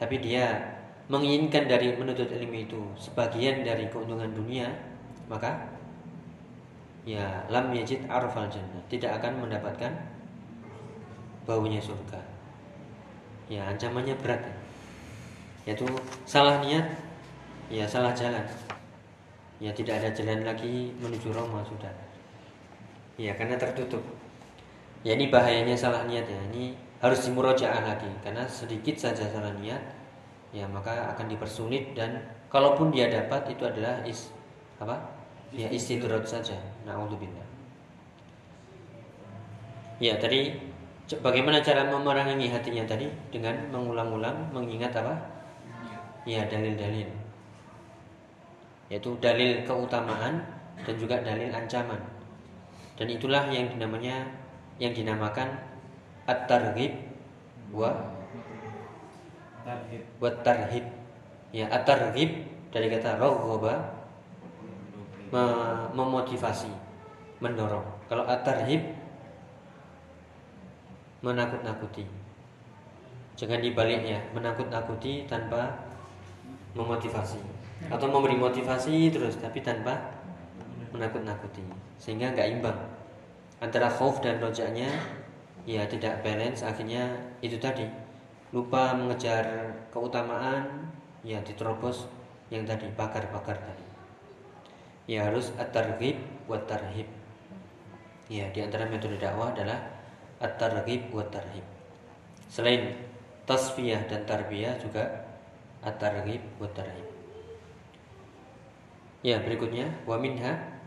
[0.00, 0.56] tapi dia
[1.10, 4.70] menginginkan dari menuntut ilmu itu sebagian dari keuntungan dunia
[5.26, 5.68] maka
[7.04, 9.92] ya lam yajid arfal jannah tidak akan mendapatkan
[11.48, 12.20] baunya surga.
[13.50, 14.54] Ya ancamannya berat ya.
[15.72, 15.86] yaitu
[16.22, 16.86] salah niat
[17.66, 18.44] ya salah jalan.
[19.60, 21.92] Ya tidak ada jalan lagi menuju Roma sudah.
[23.18, 24.00] Ya karena tertutup.
[25.04, 26.40] Ya ini bahayanya salah niat ya.
[26.54, 28.10] Ini harus dimurojaah lagi.
[28.20, 29.80] Karena sedikit saja salah niat
[30.50, 32.20] ya maka akan dipersulit dan
[32.52, 34.30] kalaupun dia dapat itu adalah is
[34.78, 34.96] apa?
[35.50, 36.54] Ya istidrot saja.
[36.86, 37.48] Naudzubillah.
[40.00, 40.70] Ya tadi
[41.18, 43.10] Bagaimana cara memerangi hatinya tadi?
[43.34, 45.18] Dengan mengulang-ulang mengingat apa?
[46.22, 47.10] Ya dalil-dalil.
[48.86, 50.38] Yaitu dalil keutamaan
[50.86, 51.98] dan juga dalil ancaman.
[52.94, 54.38] Dan itulah yang dinamanya
[54.80, 55.60] Yang dinamakan
[56.30, 56.94] At-targhib.
[57.74, 57.90] Wa?
[60.22, 60.86] Wa tarhib
[61.50, 63.74] Ya at-targhib dari kata raghoba
[65.34, 66.70] me- memotivasi
[67.42, 67.82] mendorong.
[68.06, 68.94] Kalau at-tarhib
[71.26, 72.06] menakut-nakuti.
[73.34, 75.82] Jangan dibaliknya, menakut-nakuti tanpa
[76.78, 77.42] memotivasi.
[77.90, 80.14] Atau memberi motivasi terus tapi tanpa
[80.94, 81.66] menakut-nakuti.
[81.98, 82.78] Sehingga nggak imbang
[83.58, 84.88] antara khauf dan rojaknya
[85.68, 87.88] ya tidak balance akhirnya itu tadi
[88.50, 90.88] lupa mengejar keutamaan
[91.24, 92.08] ya diterobos
[92.50, 93.86] yang tadi bakar-bakar tadi
[95.06, 96.18] ya harus at-targhib
[96.50, 97.06] wa tarhib
[98.30, 100.00] ya di antara metode dakwah adalah
[100.40, 101.66] at-targhib wa tarhib.
[102.48, 102.96] Selain
[103.44, 105.28] tasfiyah dan tarbiyah juga
[105.84, 107.06] at-targhib wa tarhib.
[109.20, 110.79] Ya, berikutnya wa minha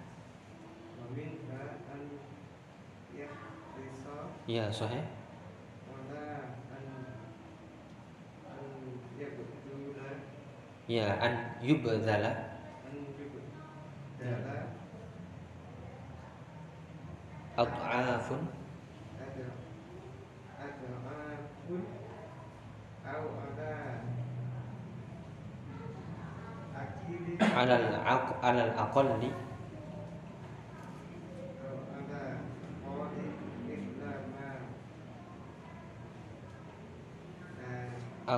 [4.44, 5.00] Iya, sahih.
[10.84, 11.34] Ya, iya, an
[11.64, 12.32] yubdala.
[17.56, 18.44] At'afun.
[20.60, 21.82] At'afun.
[23.04, 23.72] Au ala.
[27.40, 28.44] Alal aqalli.
[28.44, 29.30] Alal aqalli.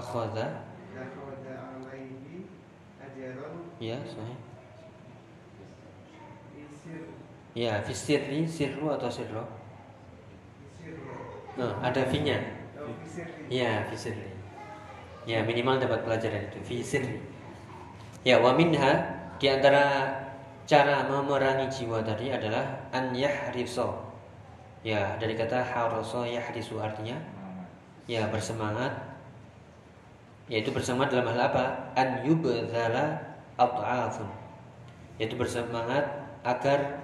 [0.06, 0.62] akhadha
[3.76, 4.40] Ya, sahih.
[7.52, 9.44] Ya, fisirri, sirru atau sirro
[11.60, 12.40] Nah, ada finya.
[13.52, 14.32] Ya, fisirri.
[15.28, 17.20] Ya, minimal dapat pelajaran itu fisirri.
[18.24, 19.04] Ya, wa minha
[19.36, 20.08] di antara
[20.64, 24.08] cara memerangi jiwa tadi adalah an yahriso.
[24.88, 27.20] Ya, dari kata haroso yahrisu artinya
[28.06, 29.15] ya bersemangat
[30.46, 31.64] yaitu bersemangat dalam hal apa?
[31.98, 33.18] An yubdhala
[33.58, 34.30] at'afun.
[35.18, 36.06] Yaitu bersemangat
[36.46, 37.02] agar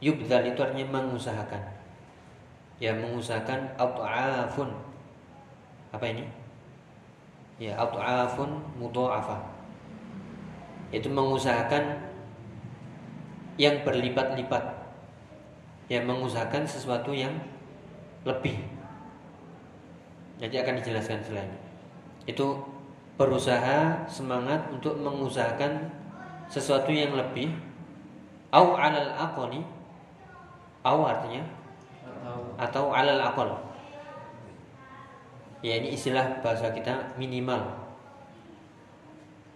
[0.00, 1.62] yubdhal itu artinya mengusahakan.
[2.80, 4.72] Ya mengusahakan at'afun.
[5.92, 6.24] Apa ini?
[7.60, 9.40] Ya at'afun mudha'afah.
[10.96, 12.08] Yaitu mengusahakan
[13.60, 14.64] yang berlipat-lipat.
[15.92, 17.36] Ya mengusahakan sesuatu yang
[18.24, 18.64] lebih.
[20.40, 21.61] Nanti akan dijelaskan selain
[22.26, 22.54] itu
[23.18, 25.90] berusaha semangat untuk mengusahakan
[26.46, 27.52] sesuatu yang lebih.
[28.52, 29.64] Au alal aqali.
[30.84, 31.42] Au artinya?
[32.02, 33.50] Atau atau alal aqal.
[35.62, 37.62] Ya ini istilah bahasa kita minimal.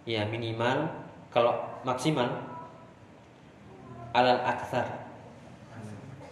[0.07, 0.87] Ya minimal
[1.29, 2.31] kalau maksimal
[4.15, 4.87] alal akthar.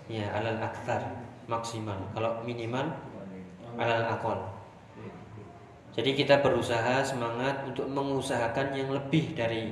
[0.08, 1.04] Ya alal akthar
[1.46, 2.00] maksimal.
[2.16, 2.88] Kalau minimal
[3.76, 4.55] alal aqal
[5.96, 9.72] jadi kita berusaha semangat untuk mengusahakan yang lebih dari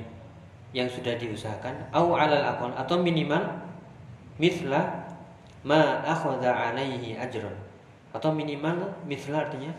[0.72, 1.92] yang sudah diusahakan.
[1.92, 3.44] Au alal aqal atau minimal
[4.40, 5.04] mithla
[5.68, 7.52] ma akhadha alaihi ajrun.
[8.16, 9.76] Atau minimal mithla artinya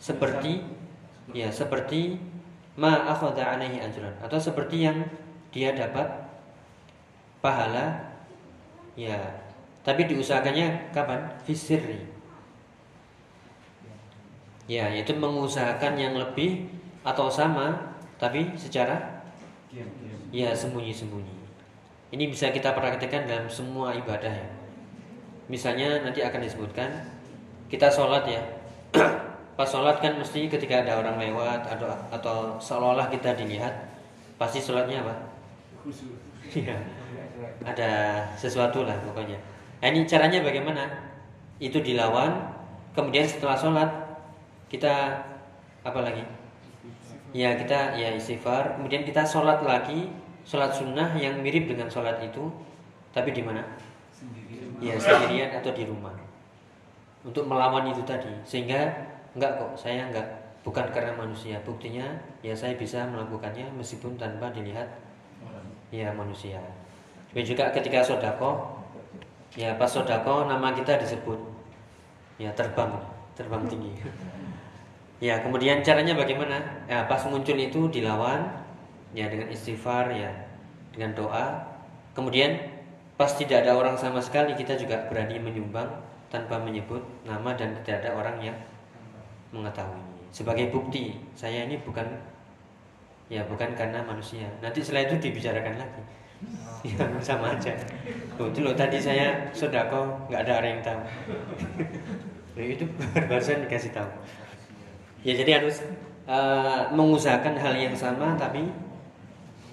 [0.00, 0.64] seperti
[1.36, 2.16] ya seperti
[2.80, 4.16] ma akhadha alaihi ajrun.
[4.24, 5.04] Atau seperti yang
[5.52, 6.32] dia dapat
[7.44, 8.08] pahala
[8.96, 9.20] ya.
[9.84, 11.28] Tapi diusahakannya kapan?
[11.44, 12.15] Fisirri
[14.66, 16.66] ya yaitu mengusahakan yang lebih
[17.06, 19.22] atau sama tapi secara
[20.34, 21.34] ya sembunyi-sembunyi.
[22.14, 24.48] Ini bisa kita praktekkan dalam semua ibadah ya.
[25.46, 26.90] Misalnya nanti akan disebutkan
[27.70, 28.42] kita sholat ya.
[29.58, 33.72] Pas sholat kan mesti ketika ada orang lewat atau atau seolah-olah kita dilihat
[34.36, 35.14] pasti sholatnya apa?
[36.46, 36.78] Iya.
[37.66, 39.34] ada sesuatu lah pokoknya.
[39.82, 40.86] Nah, ini caranya bagaimana?
[41.58, 42.54] Itu dilawan
[42.94, 43.90] kemudian setelah sholat
[44.66, 45.22] kita
[45.86, 46.24] apa lagi?
[47.30, 48.78] Ya kita ya istighfar.
[48.78, 50.10] Kemudian kita sholat lagi
[50.46, 52.50] sholat sunnah yang mirip dengan sholat itu
[53.10, 53.62] tapi di mana?
[54.78, 56.14] Ya sendirian atau di rumah.
[57.26, 58.30] Untuk melawan itu tadi.
[58.46, 58.92] Sehingga
[59.34, 60.26] enggak kok saya enggak
[60.62, 61.58] bukan karena manusia.
[61.62, 62.06] Buktinya
[62.42, 64.86] ya saya bisa melakukannya meskipun tanpa dilihat
[65.94, 66.58] ya manusia.
[67.30, 68.80] Dan juga ketika sodako
[69.54, 71.38] ya pas sodako nama kita disebut
[72.36, 72.92] ya terbang
[73.36, 73.92] terbang tinggi
[75.16, 76.60] ya kemudian caranya bagaimana?
[76.84, 78.52] Ya pas muncul itu dilawan
[79.16, 80.28] ya dengan istighfar ya
[80.92, 81.56] dengan doa.
[82.12, 82.56] Kemudian
[83.16, 85.88] pas tidak ada orang sama sekali kita juga berani menyumbang
[86.28, 88.56] tanpa menyebut nama dan tidak ada orang yang
[89.52, 90.04] mengetahui.
[90.32, 92.04] Sebagai bukti saya ini bukan
[93.32, 94.44] ya bukan karena manusia.
[94.60, 96.02] Nanti setelah itu dibicarakan lagi.
[96.84, 97.72] Ya sama aja.
[98.36, 101.00] Loh, itu loh tadi saya sodako nggak ada orang yang tahu.
[102.56, 102.84] Loh, itu
[103.28, 104.08] barusan dikasih tahu
[105.26, 105.82] ya jadi harus
[106.30, 108.70] uh, mengusahakan hal yang sama tapi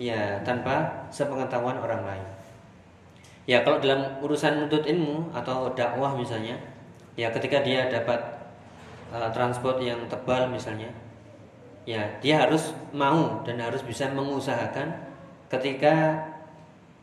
[0.02, 2.28] ya tanpa sepengetahuan orang lain.
[3.46, 6.58] Ya kalau dalam urusan menuntut ilmu atau dakwah misalnya
[7.14, 8.18] ya ketika dia dapat
[9.14, 10.90] uh, transport yang tebal misalnya
[11.86, 14.90] ya dia harus mau dan harus bisa mengusahakan
[15.52, 16.24] ketika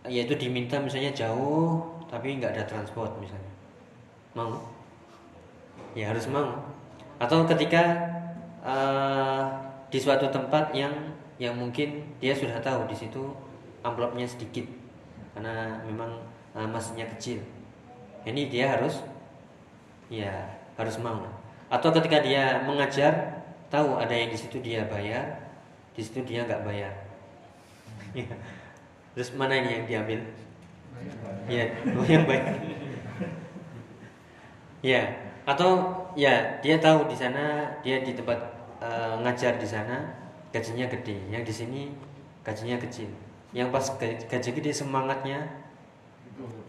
[0.09, 3.53] yaitu diminta misalnya jauh tapi nggak ada transport misalnya.
[4.35, 4.59] Mau?
[5.95, 6.59] Ya harus mau.
[7.21, 8.11] Atau ketika
[8.65, 9.45] uh,
[9.91, 10.93] di suatu tempat yang
[11.41, 13.33] yang mungkin dia sudah tahu di situ
[13.81, 14.69] amplopnya sedikit.
[15.33, 16.21] Karena memang
[16.53, 17.41] uh, masnya kecil.
[18.29, 19.01] Ini dia harus
[20.13, 20.33] ya
[20.77, 21.25] harus mau.
[21.71, 25.39] Atau ketika dia mengajar tahu ada yang di situ dia bayar
[25.95, 26.95] di situ dia nggak bayar.
[28.11, 28.27] Ya.
[29.15, 30.21] terus mana ini yang diambil?
[31.47, 31.65] Ya
[32.13, 32.59] yang bayar
[34.81, 35.13] ya
[35.45, 38.39] atau ya dia tahu di sana dia di tempat
[38.83, 40.01] eh, ngajar di sana
[40.51, 41.91] gajinya gede yang di sini
[42.43, 43.11] gajinya kecil
[43.51, 45.43] yang pas gaji, gede semangatnya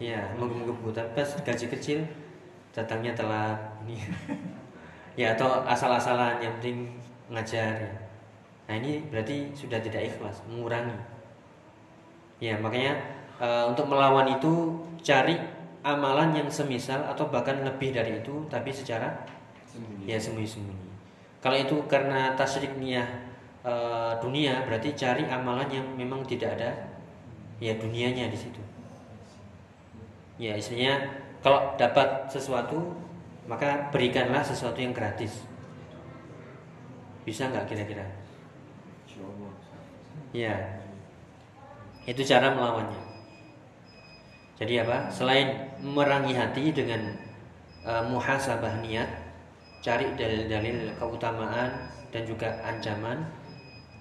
[0.02, 2.00] ya menggebu tapi pas gaji kecil
[2.74, 3.58] datangnya telat
[5.20, 6.88] ya atau asal-asalan yang penting
[7.28, 7.92] ngajar ya.
[8.68, 10.96] Nah ini berarti sudah tidak ikhlas, mengurangi.
[12.40, 12.96] Ya makanya
[13.36, 15.36] e, untuk melawan itu cari
[15.82, 19.26] amalan yang semisal atau bahkan lebih dari itu, tapi secara
[19.66, 20.06] Sembunyi.
[20.06, 20.88] ya sembunyi-sembunyi.
[21.42, 23.10] Kalau itu karena tasrik niat
[23.66, 23.72] e,
[24.22, 26.70] dunia, berarti cari amalan yang memang tidak ada
[27.58, 28.62] ya dunianya di situ.
[30.38, 31.02] Ya istilahnya
[31.42, 32.94] kalau dapat sesuatu
[33.50, 35.42] maka berikanlah sesuatu yang gratis.
[37.26, 38.06] Bisa nggak kira-kira?
[40.32, 40.80] Ya,
[42.08, 43.11] itu cara melawannya.
[44.62, 45.10] Jadi apa?
[45.10, 47.18] Selain merangi hati dengan
[47.82, 49.10] uh, muhasabah niat,
[49.82, 53.26] cari dalil-dalil keutamaan dan juga ancaman,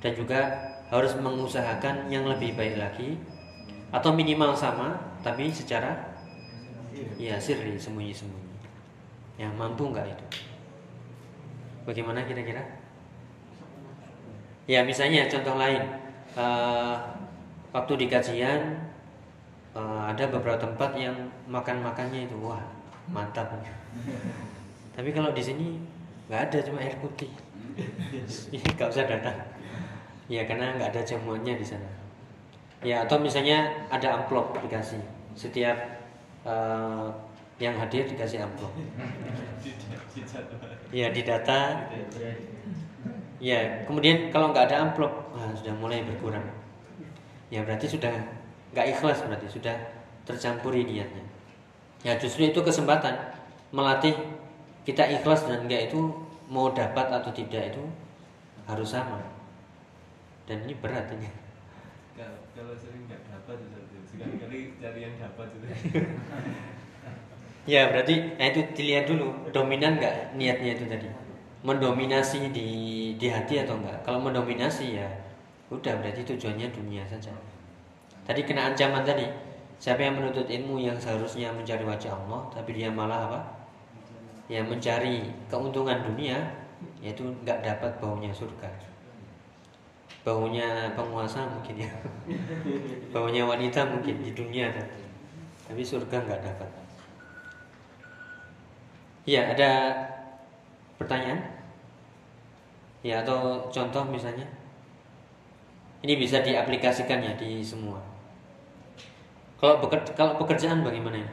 [0.06, 0.54] dan juga
[0.94, 3.18] harus mengusahakan yang lebih baik lagi,
[3.90, 6.14] atau minimal sama, tapi secara
[7.18, 8.54] ya sirri sembunyi-sembunyi.
[9.42, 10.46] Ya mampu nggak itu?
[11.90, 12.62] Bagaimana kira-kira?
[14.70, 15.82] Ya misalnya contoh lain
[16.38, 16.98] eh,
[17.72, 18.91] Waktu di kajian
[19.76, 21.16] eh, Ada beberapa tempat yang
[21.48, 22.62] Makan-makannya itu Wah
[23.12, 23.52] mantap.
[24.96, 25.68] Tapi kalau di sini
[26.30, 27.28] nggak ada cuma air putih.
[28.56, 29.36] Ini nggak usah datang.
[30.32, 31.90] Ya karena nggak ada jamuannya di sana.
[32.82, 35.02] Ya atau misalnya ada amplop dikasih.
[35.36, 35.76] Setiap
[36.48, 37.08] eh,
[37.60, 38.72] yang hadir dikasih amplop.
[40.92, 41.88] Ya didata
[43.42, 46.46] Ya, kemudian kalau nggak ada amplop, wah, sudah mulai berkurang.
[47.50, 48.14] Ya berarti sudah
[48.72, 49.76] nggak ikhlas berarti sudah
[50.24, 51.24] tercampuri niatnya.
[52.02, 53.14] Ya justru itu kesempatan
[53.70, 54.16] melatih
[54.88, 56.12] kita ikhlas dan enggak itu
[56.50, 57.84] mau dapat atau tidak itu
[58.66, 59.22] harus sama.
[60.50, 61.30] Dan ini berat ini.
[62.52, 63.58] Kalau, sering nggak dapat
[64.10, 65.68] sekali-kali cari yang dapat itu.
[67.70, 71.06] Ya berarti nah itu dilihat dulu dominan nggak niatnya itu tadi
[71.62, 72.70] mendominasi di
[73.22, 75.06] di hati atau enggak kalau mendominasi ya
[75.70, 77.30] udah berarti tujuannya dunia saja
[78.26, 79.52] tadi kena ancaman tadi.
[79.82, 83.42] Siapa yang menuntut ilmu yang seharusnya mencari wajah Allah tapi dia malah apa?
[84.46, 86.38] Ya mencari keuntungan dunia
[87.02, 88.70] yaitu nggak dapat baunya surga.
[90.22, 91.90] Baunya penguasa mungkin ya.
[93.14, 94.70] Baunya wanita mungkin di dunia
[95.66, 96.70] tapi surga nggak dapat.
[99.26, 99.98] Ya ada
[101.02, 101.42] pertanyaan?
[103.02, 104.46] Ya atau contoh misalnya?
[106.06, 108.11] Ini bisa diaplikasikan ya di semua
[109.62, 111.22] kalau beker- kalau pekerjaan bagaimana?
[111.22, 111.28] Ya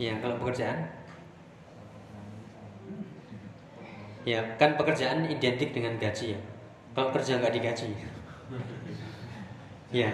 [0.00, 0.78] ya kalau pekerjaan?
[4.28, 6.40] Ya kan pekerjaan identik dengan gaji ya.
[6.92, 7.88] Kalau kerja nggak digaji.
[9.92, 10.10] Ya.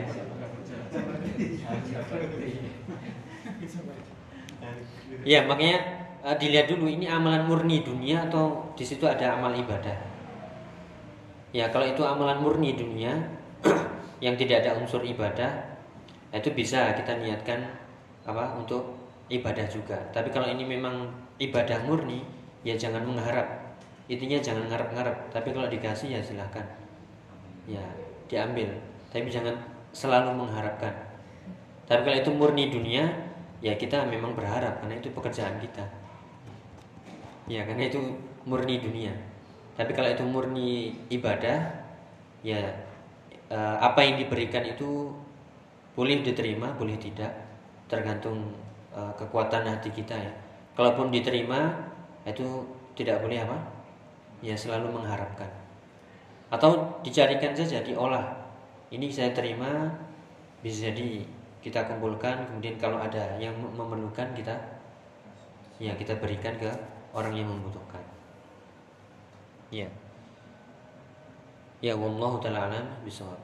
[5.27, 5.79] Ya makanya
[6.27, 8.45] eh, dilihat dulu ini amalan murni dunia atau
[8.79, 9.97] di situ ada amal ibadah.
[11.55, 13.13] Ya kalau itu amalan murni dunia
[14.21, 15.77] yang tidak ada unsur ibadah,
[16.33, 17.65] itu bisa kita niatkan
[18.27, 18.97] apa untuk
[19.29, 19.97] ibadah juga.
[20.11, 21.09] Tapi kalau ini memang
[21.39, 22.23] ibadah murni,
[22.63, 23.79] ya jangan mengharap.
[24.07, 25.35] Intinya jangan ngarep-ngarep.
[25.35, 26.65] Tapi kalau dikasih ya silahkan.
[27.67, 27.83] Ya
[28.31, 28.71] diambil.
[29.11, 29.59] Tapi jangan
[29.91, 30.95] selalu mengharapkan.
[31.87, 33.07] Tapi kalau itu murni dunia,
[33.63, 35.87] ya kita memang berharap karena itu pekerjaan kita.
[37.47, 38.03] Ya, karena itu
[38.43, 39.15] murni dunia.
[39.79, 41.63] Tapi kalau itu murni ibadah,
[42.43, 42.59] ya
[43.51, 45.11] eh, apa yang diberikan itu
[45.97, 47.33] boleh diterima, boleh tidak,
[47.89, 48.53] tergantung
[48.93, 50.33] eh, kekuatan hati kita ya.
[50.77, 51.73] Kalaupun diterima,
[52.29, 52.45] itu
[52.93, 53.57] tidak boleh apa?
[54.45, 55.49] Ya selalu mengharapkan.
[56.53, 58.37] Atau dicarikan saja, diolah.
[58.93, 59.89] Ini saya terima,
[60.61, 61.25] bisa jadi
[61.65, 64.55] kita kumpulkan, kemudian kalau ada yang memerlukan kita,
[65.83, 66.71] ya kita berikan ke
[67.17, 68.05] orang yang membutuhkan.
[69.73, 69.89] Ya.
[71.87, 73.39] Ya wallahu taala alam bisawab.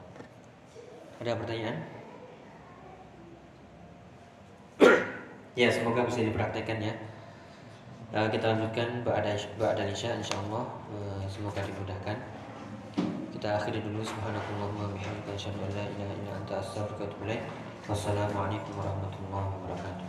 [1.23, 1.79] Ada pertanyaan?
[5.63, 6.91] ya, semoga bisa dipraktekkan ya.
[8.11, 12.19] Eh, kita lanjutkan ba'da ba'da isya insyaallah Eh, semoga dimudahkan.
[13.31, 17.23] Kita akhiri dulu subhanakallahumma wa bihamdika asyhadu an la ilaha illa anta astaghfiruka wa atubu
[17.31, 17.43] ilaik.
[17.87, 20.02] Wassalamualaikum warahmatullahi wabarakatuh.